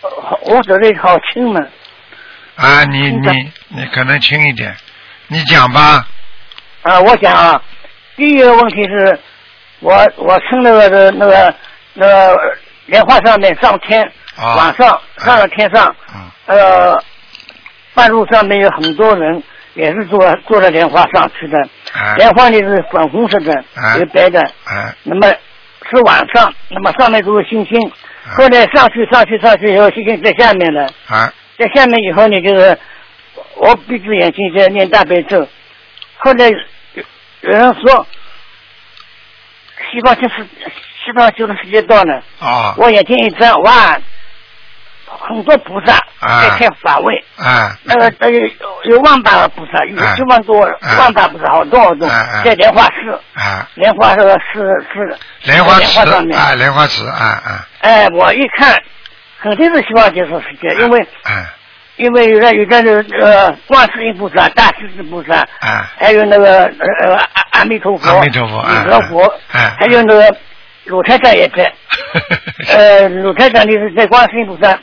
[0.00, 1.60] 呃我嘴里好轻嘛，
[2.56, 4.74] 啊，你你你可能轻一点，
[5.26, 6.06] 你讲吧。
[6.82, 7.60] 啊，我讲啊，
[8.16, 9.18] 第一个问题是，
[9.80, 11.54] 我我乘那个的那个
[11.94, 12.36] 那个
[12.86, 14.02] 莲花上面上天，
[14.36, 14.54] 啊。
[14.56, 16.30] 晚上上了天上，嗯。
[16.46, 17.04] 呃，
[17.94, 19.42] 半路上面有很多人
[19.74, 21.58] 也是坐坐在莲花上去的，
[21.92, 22.14] 哎。
[22.16, 23.52] 莲花里是粉红色的，
[24.12, 24.94] 白的，哎。
[25.02, 25.34] 那么
[25.90, 27.78] 是晚上，那么上面都是星星，
[28.26, 31.32] 哎后来上去上去上去以后，星星在下面了，啊。
[31.58, 32.78] 在下面以后呢，就是
[33.56, 35.48] 我闭着眼睛在念大悲咒，
[36.18, 37.02] 后来有
[37.40, 38.06] 有人说
[39.90, 40.46] 西方就是
[41.04, 42.74] 西方就是世界到了，啊。
[42.76, 43.98] 我眼睛一睁，哇，
[45.20, 46.42] 很多菩萨啊。
[46.42, 47.76] 在开法会，啊。
[47.84, 48.40] 那个呃有
[48.84, 52.08] 有万把菩萨，有哎十万多哎万把菩萨，好多好多
[52.44, 54.60] 在莲花寺，啊，莲花这个是
[54.92, 57.66] 是莲花莲花上面，池哎，莲花池啊啊。
[57.80, 58.76] 哎，我一看，
[59.42, 61.46] 肯定是希望结束世界，因为哎
[61.96, 65.90] 因为有的有的是呃观世音菩萨、大势至菩萨，啊。
[65.98, 66.64] 还有那个
[67.00, 70.36] 呃阿阿弥陀佛、阿弥陀佛哎弥陀佛，哎还有那个
[70.84, 71.72] 鲁台长也在，
[72.72, 74.78] 呃，鲁台长就是在观世音菩萨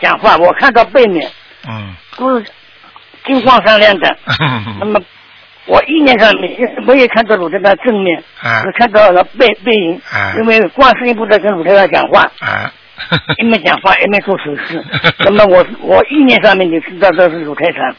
[0.00, 1.30] 讲话，我看到背面
[1.68, 2.46] 嗯都是
[3.26, 4.16] 金光闪亮的，
[4.80, 5.00] 那么
[5.66, 12.70] 我意念上面没有看到鲁台长正面，哎只看到了背背影哎，因为观世音菩萨跟鲁台长讲话，哎
[13.38, 14.84] 一面讲话一面做手势。
[15.24, 17.96] 那么我我意念上面就知道这是鲁台长。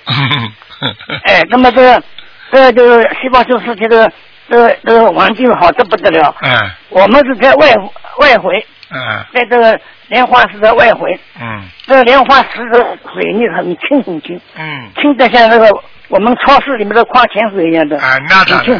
[1.23, 2.03] 哎，那么这个
[2.51, 4.11] 这个这个细胞就是这个
[4.49, 6.35] 这个这个环境好的不得了。
[6.41, 6.51] 嗯
[6.89, 7.67] 我们是在外
[8.17, 9.25] 外回，嗯。
[9.33, 11.63] 在这个莲花石的外围，嗯。
[11.85, 15.67] 这个莲花池的水呢很清很清，嗯，清的像那个
[16.07, 17.99] 我们超市里面的矿泉水一样的。
[17.99, 18.73] 啊，那当很清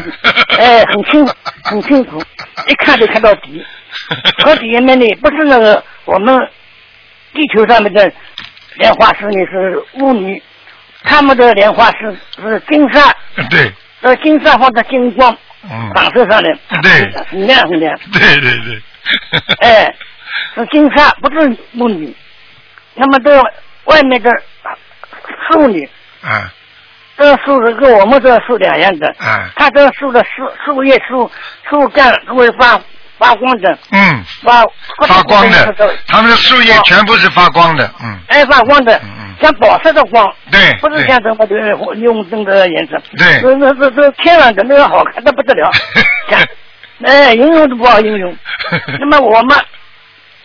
[0.56, 1.26] 然，，哎，很清
[1.64, 2.18] 很清楚，
[2.68, 3.64] 一看就看到底。
[4.44, 6.38] 河底下面呢，不是那个我们
[7.34, 8.10] 地球上面的
[8.76, 10.40] 莲花石呢是污泥，
[11.02, 13.12] 他们的莲花石是金沙，
[13.50, 15.36] 对，呃，金沙放在金光
[15.68, 17.24] 嗯，反射上来，对。
[17.28, 18.80] 很亮很亮，对对对，
[19.60, 19.94] 哎，
[20.54, 22.14] 是金沙，不是污泥。
[22.94, 23.40] 那么这
[23.84, 24.30] 外面的
[25.50, 25.88] 树女，
[26.22, 26.52] 啊。
[27.16, 31.30] 这个树是跟我们这个树两样的，啊，它这个树的树树叶、树
[31.68, 32.80] 树干都会发
[33.18, 34.64] 发光的，嗯，发
[35.06, 35.74] 发光的，
[36.08, 38.18] 它们的树叶全部是发光的，嗯。
[38.28, 41.54] 哎发光的嗯，嗯，像宝石的光，对不是像什么的
[41.98, 42.98] 用灯的颜色。
[43.18, 43.42] 对。
[43.42, 45.70] 那那那这天然的那个好看的不得了，
[46.30, 46.40] 像
[47.04, 48.36] 哎游泳都不好游泳。
[49.00, 49.56] 那么我们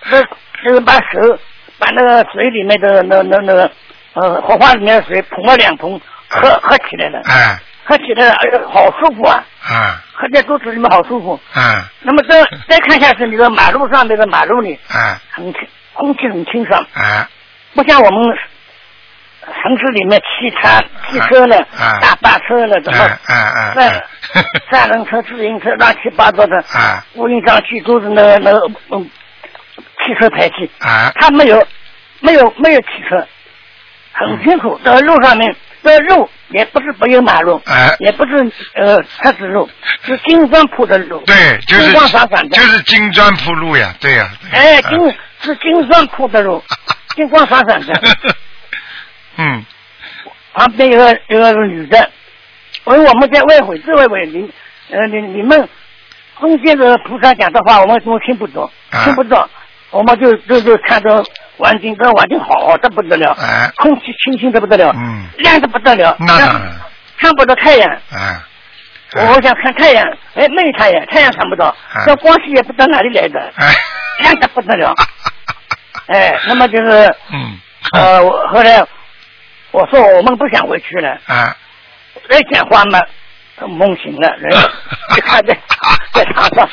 [0.09, 0.21] 这
[0.63, 1.39] 就是把手
[1.77, 3.71] 把那个水里面的那那那个
[4.13, 5.99] 呃荷花里面的水捧了两捧，
[6.29, 9.43] 喝喝起来了，哎喝起来了，哎呦好舒服啊！
[9.63, 11.39] 啊喝在肚子里面好舒服。
[11.53, 17.29] 啊那么再再看下去，你的马路上那个马路里啊很清，空气很清爽，啊
[17.73, 18.37] 不像我们
[19.45, 24.03] 城市里面汽车、汽车呢、啊大巴车了，什么啊啊啊三
[24.71, 27.03] 三轮车、自行车乱七八糟的，啊。
[27.15, 28.59] 乌云瘴气都是那个那个
[28.91, 29.09] 嗯
[30.03, 31.11] 汽车排气，啊。
[31.15, 31.65] 它没有
[32.19, 33.25] 没有没有汽车，
[34.13, 34.79] 很清楚。
[34.83, 39.69] 这个路上面这路也不是没有马路，哎也不是呃车子路，
[40.03, 41.35] 是金砖铺的路，对，
[41.67, 44.89] 就是金光闪闪的，就是金砖铺路呀，对呀，哎，啊。
[44.89, 46.63] 金是金砖铺的路，
[47.15, 47.93] 金光闪闪的。
[49.37, 49.65] 嗯。
[50.53, 52.09] 旁边有个有个女的，
[52.85, 54.49] 因为我们在外会，这外会你
[54.89, 55.67] 呃你你们
[56.39, 59.03] 中间的菩萨讲的话，我们都听不懂，啊。
[59.03, 59.49] 听不懂，
[59.91, 61.21] 我们就就就看着
[61.57, 65.25] 环境，这环境好的不得了，哎空气清新的不得了，嗯。
[65.39, 66.15] 亮的不得了，
[67.17, 67.89] 看不到太阳。
[68.11, 68.47] 啊。
[69.13, 70.05] 我想看太阳，
[70.35, 71.65] 哎，没有太阳，太阳看不到。
[71.65, 73.73] 啊，这光线也不知道哪里来的，哎
[74.19, 74.93] 亮的不得了。
[76.07, 77.59] 哎，那么就是嗯。
[77.93, 78.83] 呃，我后来
[79.75, 81.53] 我说我们不想回去了，啊。
[82.29, 82.99] 再讲话嘛，
[83.67, 84.57] 梦醒了，人。
[85.17, 85.57] 一看在
[86.13, 86.69] 在床上，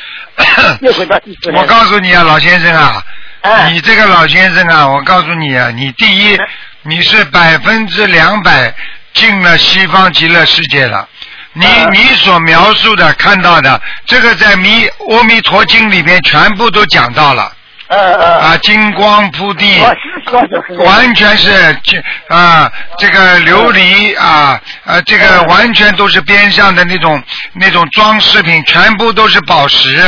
[0.79, 3.03] 又回到地府来我告诉你啊，老先生啊，
[3.41, 6.37] 哎你这个老先生啊，我告诉你啊，你第一，
[6.83, 8.73] 你是百分之两百
[9.13, 11.07] 进了西方极乐世界了。
[11.51, 11.89] 你啊。
[11.91, 17.51] 你所描述的看到的，这个在弥阿弥陀经里边全部都讲到了
[17.87, 21.51] 呃呃，啊，金光铺地，我是说就是完全是
[21.83, 22.01] 这
[22.33, 27.21] 啊，这个琉璃啊啊，这个嗯完全都是边上的那种
[27.53, 30.01] 那种装饰品，全部都是宝石，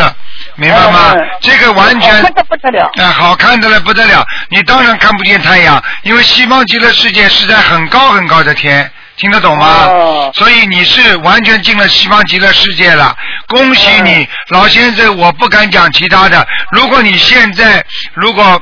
[0.55, 1.13] 明白吗？
[1.41, 4.25] 这个完全好看的不得了，啊，好看的了不得了！
[4.49, 9.85] 你当然看不见太阳，因为西方极乐世界是在很高很高的天，听得懂吗？
[9.87, 13.15] 哦所以你是完全进了西方极乐世界了，
[13.47, 15.17] 恭喜你，嗯老先生！
[15.17, 18.61] 我不敢讲其他的，如果你现在如果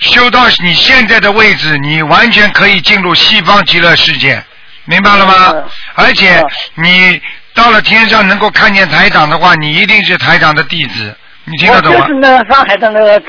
[0.00, 4.42] 修到你现在的位置，你完全可以进入西方极乐世界，
[4.84, 5.52] 明白了吗？
[5.54, 5.64] 嗯
[5.94, 7.22] 而且嗯你
[7.54, 12.20] 到了天上能够看见台长的话，你一定是台长的弟子，你听得懂吗就是？
[12.20, 13.22] 那个上海的那个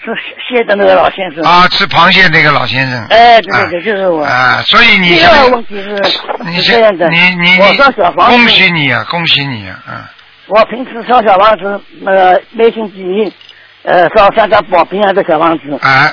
[0.00, 1.42] 吃吃蟹的那个老先生。
[1.44, 3.06] 啊，吃螃蟹那个老先生。
[3.10, 4.24] 哎，对对对，就是我。
[4.24, 5.90] 啊，所以你第现在二个问题是
[6.44, 9.94] 你是这样的，你你我小房子，恭喜你啊，恭喜你啊，嗯
[10.46, 13.32] 我平时烧小房子，那个每星期一，
[13.82, 16.10] 呃，烧三张保平安的小房子，啊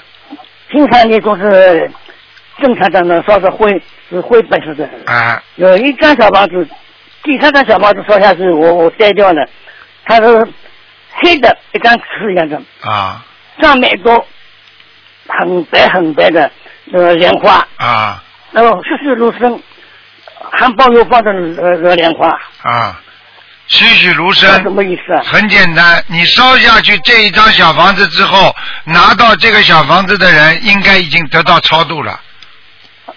[0.67, 1.89] 平常呢都是
[2.61, 4.89] 正常的呢烧的灰，是灰白色的。
[5.05, 6.67] 啊有一张小房子，
[7.23, 9.47] 第三张小房子烧下去，我我摘掉了，
[10.05, 10.45] 它是
[11.21, 13.23] 黑的一张纸一样的，啊
[13.61, 14.23] 上面一个
[15.27, 16.51] 很白很白的
[16.93, 19.61] 呃莲花，啊然后栩栩如生，
[20.51, 21.31] 含苞又放的
[21.61, 22.29] 呃个莲花，
[22.61, 23.01] 啊，
[23.67, 24.71] 栩栩如生什。
[24.71, 25.23] 么意思啊？
[25.25, 32.19] 很简单，你烧下去这一张小房子之后，拿到这个小房子的人应该已经得到超度了，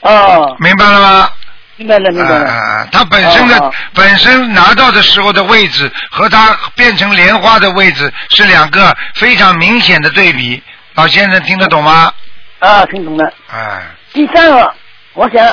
[0.00, 1.30] 哦，明白了吗？
[1.78, 2.50] 明白了，明白了。
[2.50, 10.62] 啊，他本身的、本身拿到的时候的位置和他变成莲花的位置是两个非常明显的对比。
[10.94, 12.12] 老先生听得懂吗？
[12.58, 13.32] 啊，听懂了。
[13.52, 13.80] 哎，
[14.12, 14.74] 第三个，
[15.14, 15.46] 我想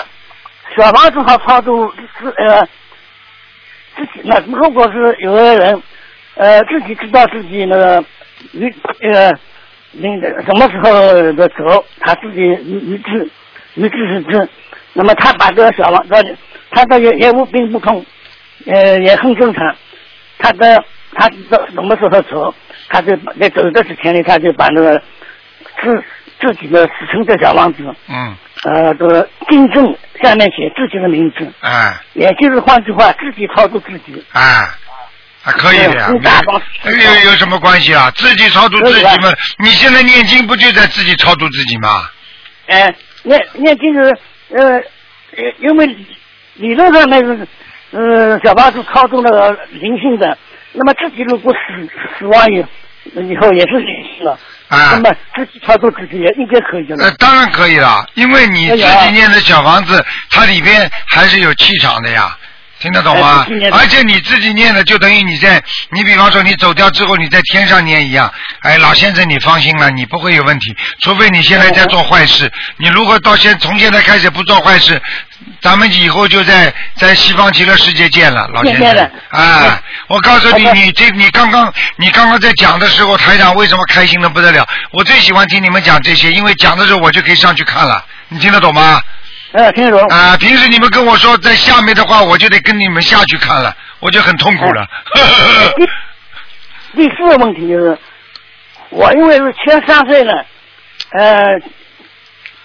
[0.75, 2.67] 小房子好超度是呃
[3.95, 5.83] 自己那如果是有的人
[6.33, 8.03] 呃自己知道自己那个
[8.53, 9.31] 与呃
[9.91, 10.91] 那个什么时候
[11.33, 13.29] 的走，他自己一一致，
[13.75, 14.49] 一致是知。
[14.97, 16.15] 那么他把这个小王这，
[16.71, 18.05] 他的业业务并不痛，
[18.65, 19.75] 呃，也很正常。
[20.39, 20.81] 他的
[21.13, 22.55] 他这什么时候走，
[22.87, 25.01] 他就在走的之前呢，他就把那个
[25.81, 26.03] 自
[26.39, 29.85] 自己的自称的小王子，嗯，呃，这个订正
[30.23, 34.23] 下面写自己的名字，哎也就是换句话，自己操作自己。
[34.31, 34.65] 哎，
[35.41, 36.09] 还可以的呀，
[36.85, 38.09] 有有有什么关系啊？
[38.15, 42.09] 自己超度自己嘛，你现在念经不就在自己超度自己吗？
[42.67, 44.17] 哎，念念经是
[44.57, 44.79] 呃，
[45.37, 45.85] 因因为
[46.55, 47.47] 理论上那个
[47.91, 50.37] 呃小房子操纵那个灵性的，
[50.71, 52.65] 那么自己如果死死亡以
[53.15, 54.39] 以后也是灵性了，
[54.69, 57.03] 啊那么自己操作自己也应该可以的了。
[57.03, 62.37] 呃，当然可以了，因为你自己念的小房子，它里边还是有气场的呀。
[62.85, 65.59] 听得懂吗而且你自己念的，就等于你在，
[65.89, 68.31] 你比方说你走掉之后，你在天上念一样。
[68.59, 72.51] 哎，老先生，你放心了，你不会有问题，除非你现在在做坏事。
[72.77, 75.01] 你如果到现从现在开始不做坏事，
[75.61, 79.11] 咱们以后就在在西方极乐世界见了，老先生。
[79.29, 84.63] 啊，我告诉你，你这你刚刚你刚刚在讲的时候，台长为什么开心的不得了？
[84.91, 88.05] 我最喜欢听你们讲这些，因为讲的时候我就可以上去看了。
[88.27, 89.01] 你听得懂吗？
[89.55, 90.05] 呃，听得懂。
[90.09, 94.85] 啊，平时你们跟我说在下面的话，我就得跟你们下去看了，我就很痛苦了。
[96.93, 97.97] 第第四个问题就是，
[98.89, 100.45] 我因为是七十三岁了，
[101.11, 101.43] 呃，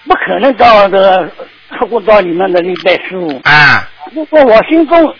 [0.05, 1.31] 不可能到这个
[1.77, 3.41] 出国到你们那里拜师傅。
[3.45, 5.15] 啊，如果我心中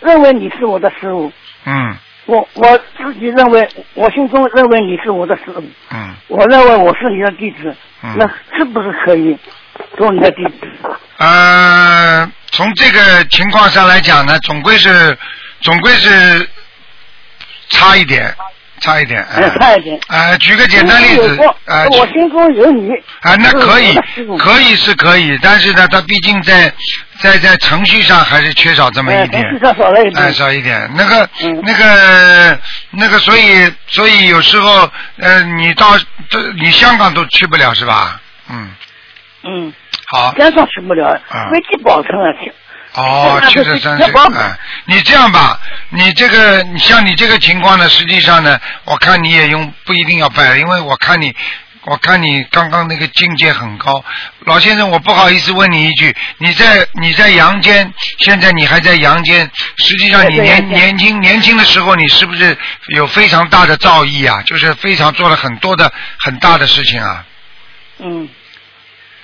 [0.00, 1.32] 认为你是我的师傅，
[1.66, 1.96] 嗯
[2.26, 9.36] 我我自己认为，我心中认为你是我的师傅，嗯我认为我是你的弟子，嗯那是不是可以
[9.96, 10.68] 做你的弟子？
[11.18, 15.16] 呃，从这个情况上来讲呢，总归是
[15.60, 16.48] 总归是
[17.68, 18.32] 差一点，
[18.80, 19.20] 差一点。
[19.24, 19.98] 哎，呃差一点。
[20.08, 21.36] 呃，举个简单例子
[21.90, 22.90] 我心中有你。
[23.22, 23.94] 啊，那可以
[24.38, 26.72] 可以是可以，但是呢，它毕竟在
[27.18, 30.88] 在在程序上还是缺少这么哎，一点少了一哎，少一点。
[30.94, 32.58] 那个、嗯那个、
[32.90, 35.98] 那个，所以，所以有时候，呃，你到
[36.30, 38.20] 这，你香港都去不了是吧？
[38.50, 38.70] 嗯，
[39.42, 39.72] 嗯，
[40.06, 40.34] 好。
[40.36, 42.52] 山上去不了啊，飞机保证了去。
[42.94, 45.60] 哦，那就七十三岁，是那包哎，你这样吧，
[45.90, 51.32] 你这个，你像你这个情况呢，实际上呢，我看你也用不一定要拜了，因为我看你，
[51.84, 54.02] 我看你刚刚那个境界很高，
[54.46, 62.56] 老先生，我不好意思问你一句，你在你在阳间，现在你还在阳间，实际上你年年轻年轻的时候，你是不是
[62.96, 64.42] 有非常大的造诣啊？
[64.42, 67.24] 就是非常做了很多的很大的事情啊？
[68.00, 68.28] 嗯，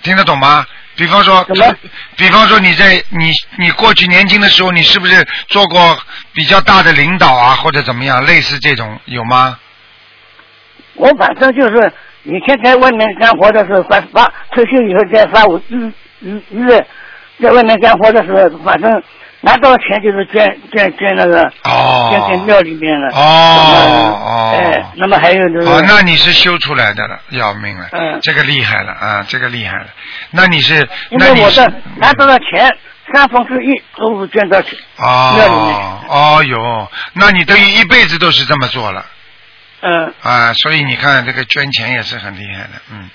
[0.05, 0.65] 听得懂吗？
[0.97, 1.45] 比方说
[2.17, 5.99] 比方说你在你你过去年轻的时候，你是不是做过
[6.33, 9.59] 比较大的领导啊，或者怎么样，类似这种有吗？
[10.95, 11.93] 我反正就是
[12.23, 15.91] 以前在外面干活的时候，发发退休以后再发我日
[16.21, 16.87] 日日，
[17.43, 19.03] 在外面干活的时候，反正
[19.45, 23.09] 拿到钱就是捐捐捐那个哦捐给庙里面了。
[23.15, 29.87] 哦哦哎，那么还有就是，哦，那你是修出来的了，要命了，嗯这个厉害了啊，这个厉害了。
[30.31, 32.77] 那你是，因为我的拿到的钱
[33.13, 35.75] 三分之一都是捐到去庙里面。
[35.75, 39.05] 哦哦哟，那你等于一辈子都是这么做了。
[39.83, 43.11] 嗯，啊，所以你看这个捐钱也是很厉害的，嗯，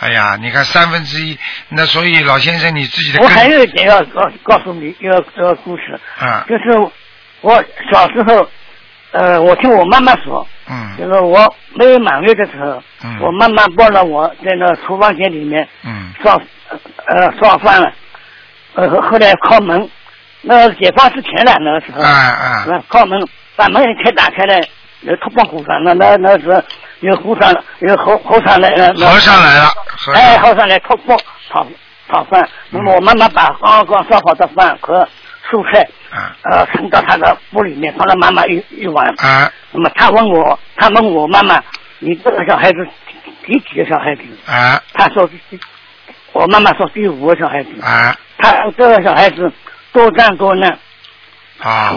[0.00, 1.38] 哎呀，你看三分之一，
[1.68, 6.90] 那所以老先生你自己的我还有一点要告告诉你一个这个故事，啊，就是
[7.42, 8.48] 我小时候，
[9.12, 10.96] 呃，我听我妈妈说，嗯。
[10.96, 13.18] 就是我没有满月的时候，嗯。
[13.20, 16.10] 我妈妈抱着我在那厨房间里面嗯。
[16.24, 16.40] 烧
[17.06, 17.92] 呃烧饭了，
[18.74, 19.88] 呃后来敲门，
[20.42, 22.64] 那解放之前了那个时候，啊啊。
[22.68, 23.20] 呃敲门
[23.54, 24.66] 把门一开打开来，
[25.00, 26.64] 那突破和尚，那那那时
[27.00, 29.68] 有和尚有和和尚来了，那和尚来了，
[30.14, 31.16] 哎，尚和尚来突破
[31.48, 31.66] 炒
[32.08, 35.08] 炒饭，那么我妈妈把刚刚烧好的饭和
[35.50, 39.06] 蔬菜啊呃盛到他的锅里面，放了妈妈一一碗。
[39.18, 41.62] 啊那么他问我，他问我妈妈，
[42.00, 42.86] 你这个小孩子
[43.44, 44.22] 第几个小孩子？
[44.46, 45.58] 啊他说是第，
[46.32, 47.70] 我妈妈说第五个小孩子。
[47.82, 49.52] 啊他这个小孩子
[49.92, 50.78] 多战多难，
[51.60, 51.94] 啊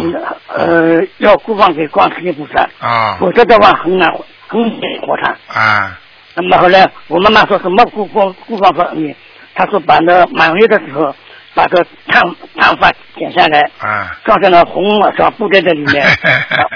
[0.47, 4.14] 呃，要供放给观世音菩萨，啊否则的话很难
[4.62, 5.60] 很难活他。
[5.60, 5.99] 啊。
[6.36, 9.16] 那么后来我妈妈说什么供供供放给你？
[9.56, 11.16] 她说把那满月的时候，
[11.54, 11.78] 把这
[12.08, 14.18] 烫烫发剪下来，啊。
[14.26, 14.84] 装在那红
[15.16, 16.10] 小布袋在里面，啊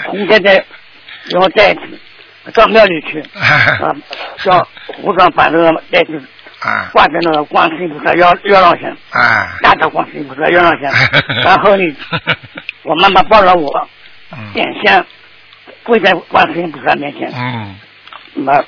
[0.06, 0.64] 红袋袋，
[1.32, 1.82] 然后袋子
[2.54, 3.90] 到庙里去， 啊，
[4.44, 4.60] 叫
[5.04, 6.22] 和尚把那个袋子
[6.62, 6.90] 啊。
[6.94, 9.58] 挂在那个观世音菩萨腰腰上前，啊。
[9.64, 10.92] 压到观世音菩萨腰上前，
[11.44, 11.96] 然后呢，
[12.84, 13.90] 我妈妈抱着我
[14.34, 14.54] 嗯。
[14.54, 15.04] 点香，
[15.88, 17.76] 跪在观世音菩萨面前，嗯。
[18.34, 18.64] 那么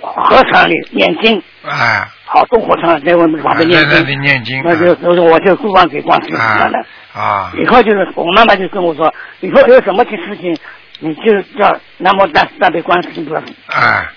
[0.00, 6.86] 合场里念经，啊，好多和尚在我们旁边念在那念经，那就我就我就供放给观世音菩萨了。
[7.12, 10.56] 啊，以后就是我妈妈就跟我说，以后有什么的事情，
[11.00, 14.08] 你就叫南无大慈大悲观世音菩萨哎，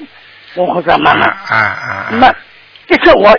[0.56, 1.26] 供菩萨妈妈。
[1.26, 2.34] 啊啊，那么
[2.88, 3.36] 这次我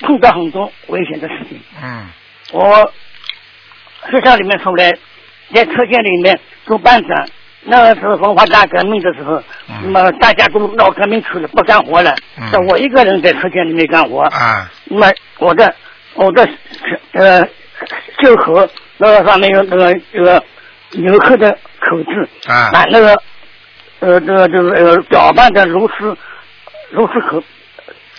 [0.00, 2.06] 碰到很多危险的事情，嗯。
[2.52, 2.92] 我
[4.10, 4.90] 学校里面出来
[5.54, 7.28] 在车间里面做班长，
[7.64, 9.34] 那个时候文化大革命的时候，
[9.68, 9.80] 嗯。
[9.82, 14.22] 那么大家都闹革命去了，不干活了嗯，但我一个人在车间里面干活。
[14.22, 14.70] 啊。
[14.84, 15.06] 那么
[15.38, 15.74] 我的
[16.14, 16.48] 我的
[17.12, 17.46] 呃
[18.22, 20.42] 袖口那个上面有那个这个
[20.92, 21.50] 纽扣的
[21.80, 22.70] 口子，啊。
[22.72, 23.22] 把那个
[24.00, 26.16] 呃这个这个呃搅拌的螺丝
[26.90, 27.42] 螺丝口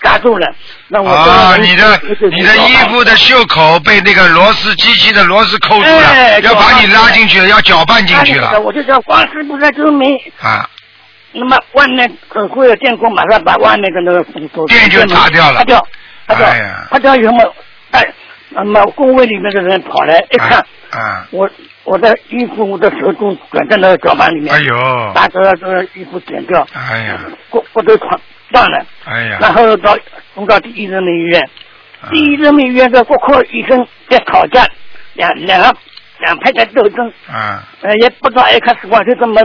[0.02, 0.48] 扎住了。
[0.88, 2.00] 那我啊，你的
[2.32, 8.60] 你的衣服的袖口被那个螺丝机器的螺丝扣住哎了，要把你拉进去了，要搅拌进去了。
[8.60, 10.18] 我就叫光师不在周明。
[10.40, 10.70] 啊，
[11.34, 14.24] 那么外面呃会有电工马上把外面的那个
[14.68, 15.88] 电就擦掉了擦掉，
[16.28, 16.48] 擦掉
[16.90, 17.44] 擦掉以后嘛，
[17.92, 18.06] 哎，
[18.50, 21.50] 那么工位里面的人跑来一看，啊，我
[21.84, 24.76] 我的衣服我的手都卷在那个搅拌里面，哎呦，
[25.14, 28.20] 把这个这衣服剪掉，哎呀，骨骨头穿
[28.52, 29.98] 断了，哎呀，然后到
[30.36, 31.42] 送到第一人民医院，
[32.02, 32.10] 啊。
[32.12, 34.66] 第一人民医院的骨科医生在吵架，
[35.14, 35.76] 两两个
[36.20, 39.42] 两派在斗争，啊，呃，也不知道 X 光就这么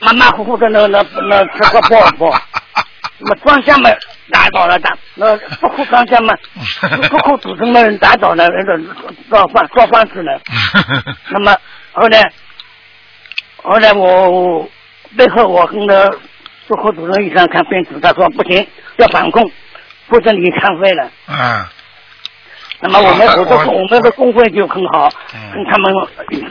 [0.00, 2.40] 马马虎虎的那那那吃个包包，
[3.18, 3.96] 那么专家们
[4.30, 6.36] 打倒了打，那不哭专家们
[7.08, 8.80] 不哭主任的人打倒了，那个
[9.30, 10.40] 造饭造饭子了。
[11.30, 11.56] 那么
[11.92, 12.32] 后来
[13.62, 14.68] 后来我
[15.16, 16.10] 背后我跟那
[16.66, 19.50] 做科主任医生看病子，他说不行，要反控，
[20.08, 21.10] 不准你残废了。
[21.26, 21.70] 啊，
[22.80, 25.92] 那么我们我的我我们的工会就很好，嗯跟他们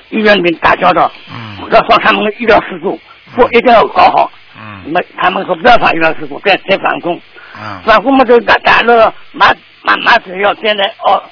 [0.09, 2.99] 医院里面打交道，嗯要说他们医疗事故，
[3.35, 4.31] 不一定要搞好。
[4.59, 7.19] 嗯那么他们说不要发医疗事故，再再反控，
[7.55, 9.47] 嗯反攻嘛就打打那个马
[9.81, 11.23] 马马水药，现在哦，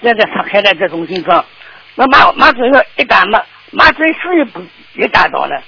[0.00, 1.44] 现在上开在这种情况，
[1.94, 3.40] 那马马水药一打嘛，
[3.70, 5.62] 马水师也不也打倒了，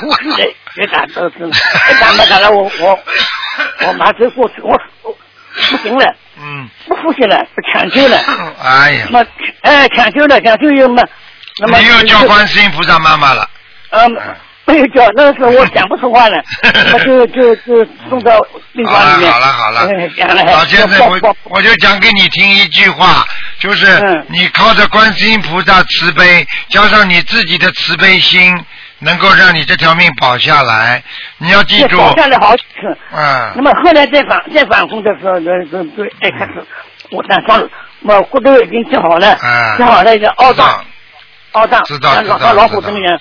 [0.00, 2.98] 护士也也打倒了，一打没打了我我
[3.86, 5.16] 我麻醉过去，我我
[5.70, 6.14] 不行了。
[6.38, 8.18] 嗯，不呼吸了，不抢救了，
[8.62, 9.06] 哎呀。
[9.10, 9.26] 那，么
[9.60, 11.02] 哎抢救了，抢救又嘛，
[11.58, 13.48] 那么你又叫观世音菩萨妈妈了，
[13.90, 14.08] 呃
[14.72, 18.38] 没有叫，那时候我 讲不出话来，那么就就就送到
[18.72, 19.30] 病房里面。
[19.32, 23.24] 好了好了哎讲了，老先生，我我就讲给你听一句话，
[23.58, 28.52] 就是嗯你靠着观世音菩萨慈悲，加上你自己的慈悲心，
[29.00, 31.02] 能够让你这条命保下来。
[31.38, 32.96] 你要记住，保下来好几次。
[33.14, 36.64] 嗯那么后来再反再反攻的时候，那那那哎开始
[37.10, 37.68] 我打伤，
[38.02, 40.84] 我骨头已经治好了，嗯治好了一个凹胀
[41.52, 43.20] 凹胀，知道知道老虎这么样，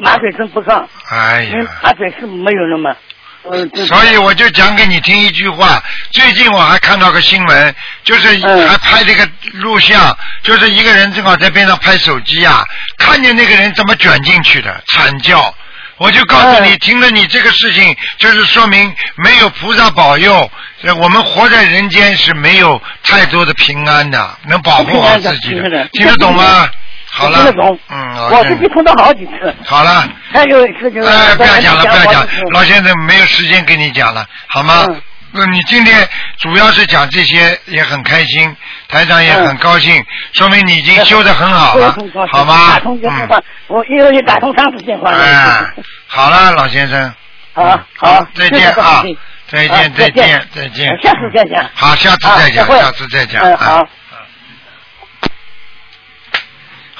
[0.00, 1.56] 麻醉针不上，哎呀。
[1.82, 2.94] 麻醉是没有了嘛。
[3.42, 5.82] 呃，所以我就讲给你听一句话。
[6.10, 7.74] 最近我还看到个新闻，
[8.04, 12.62] 就是嗯还拍这个录像，就是一个人正好在边上拍手机啊，
[12.98, 15.54] 看见那个人怎么卷进去的，惨叫。
[15.96, 20.50] 我就告诉你，嗯听了你这个事情，就是说明没有菩萨保佑，
[20.82, 26.68] 呃我们活在人间是没有太多的平安的，能保护好自己的听得懂吗？
[27.10, 27.52] 好了。
[27.88, 29.54] 嗯，我好自己碰到好几次。
[29.64, 30.08] 好了。
[30.32, 31.04] 还有事情。
[31.04, 34.84] 哎，不要讲了，不要讲老先生没有时间跟你讲了，好吗？
[34.88, 35.02] 嗯
[35.32, 36.08] 那你今天
[36.38, 38.56] 主要是讲这些，也很开心，
[38.88, 41.96] 台长也很高兴，说明你已经修得很好了
[42.32, 42.80] 好吗打？
[42.80, 45.18] 通电话嗯，，我一个月打通三次电话了。
[45.22, 45.64] 哎，
[46.08, 47.14] 好了，老先生，
[47.52, 49.04] 好嗯好，再见啊，
[49.46, 51.64] 再见，啊再再见，再见，下次再讲。
[51.74, 53.88] 好，下次再讲，下次再讲，嗯，啊好。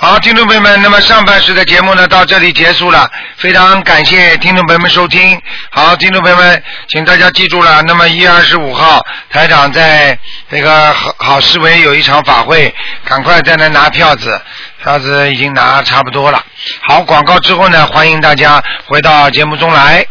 [0.02, 5.38] 好，听众朋友们，那么上半时的节目呢到这里结束了，非常感谢听众朋友们收听。
[5.70, 8.98] 好，听众朋友们，请大家记住了，那么一月二十五号，
[9.28, 12.74] 台长在那个好好思维有一场法会，
[13.04, 14.40] 赶快在那拿票子，
[14.82, 16.42] 票子已经拿差不多了。
[16.88, 20.06] 好，广告之后呢，欢迎大家回到节目中来。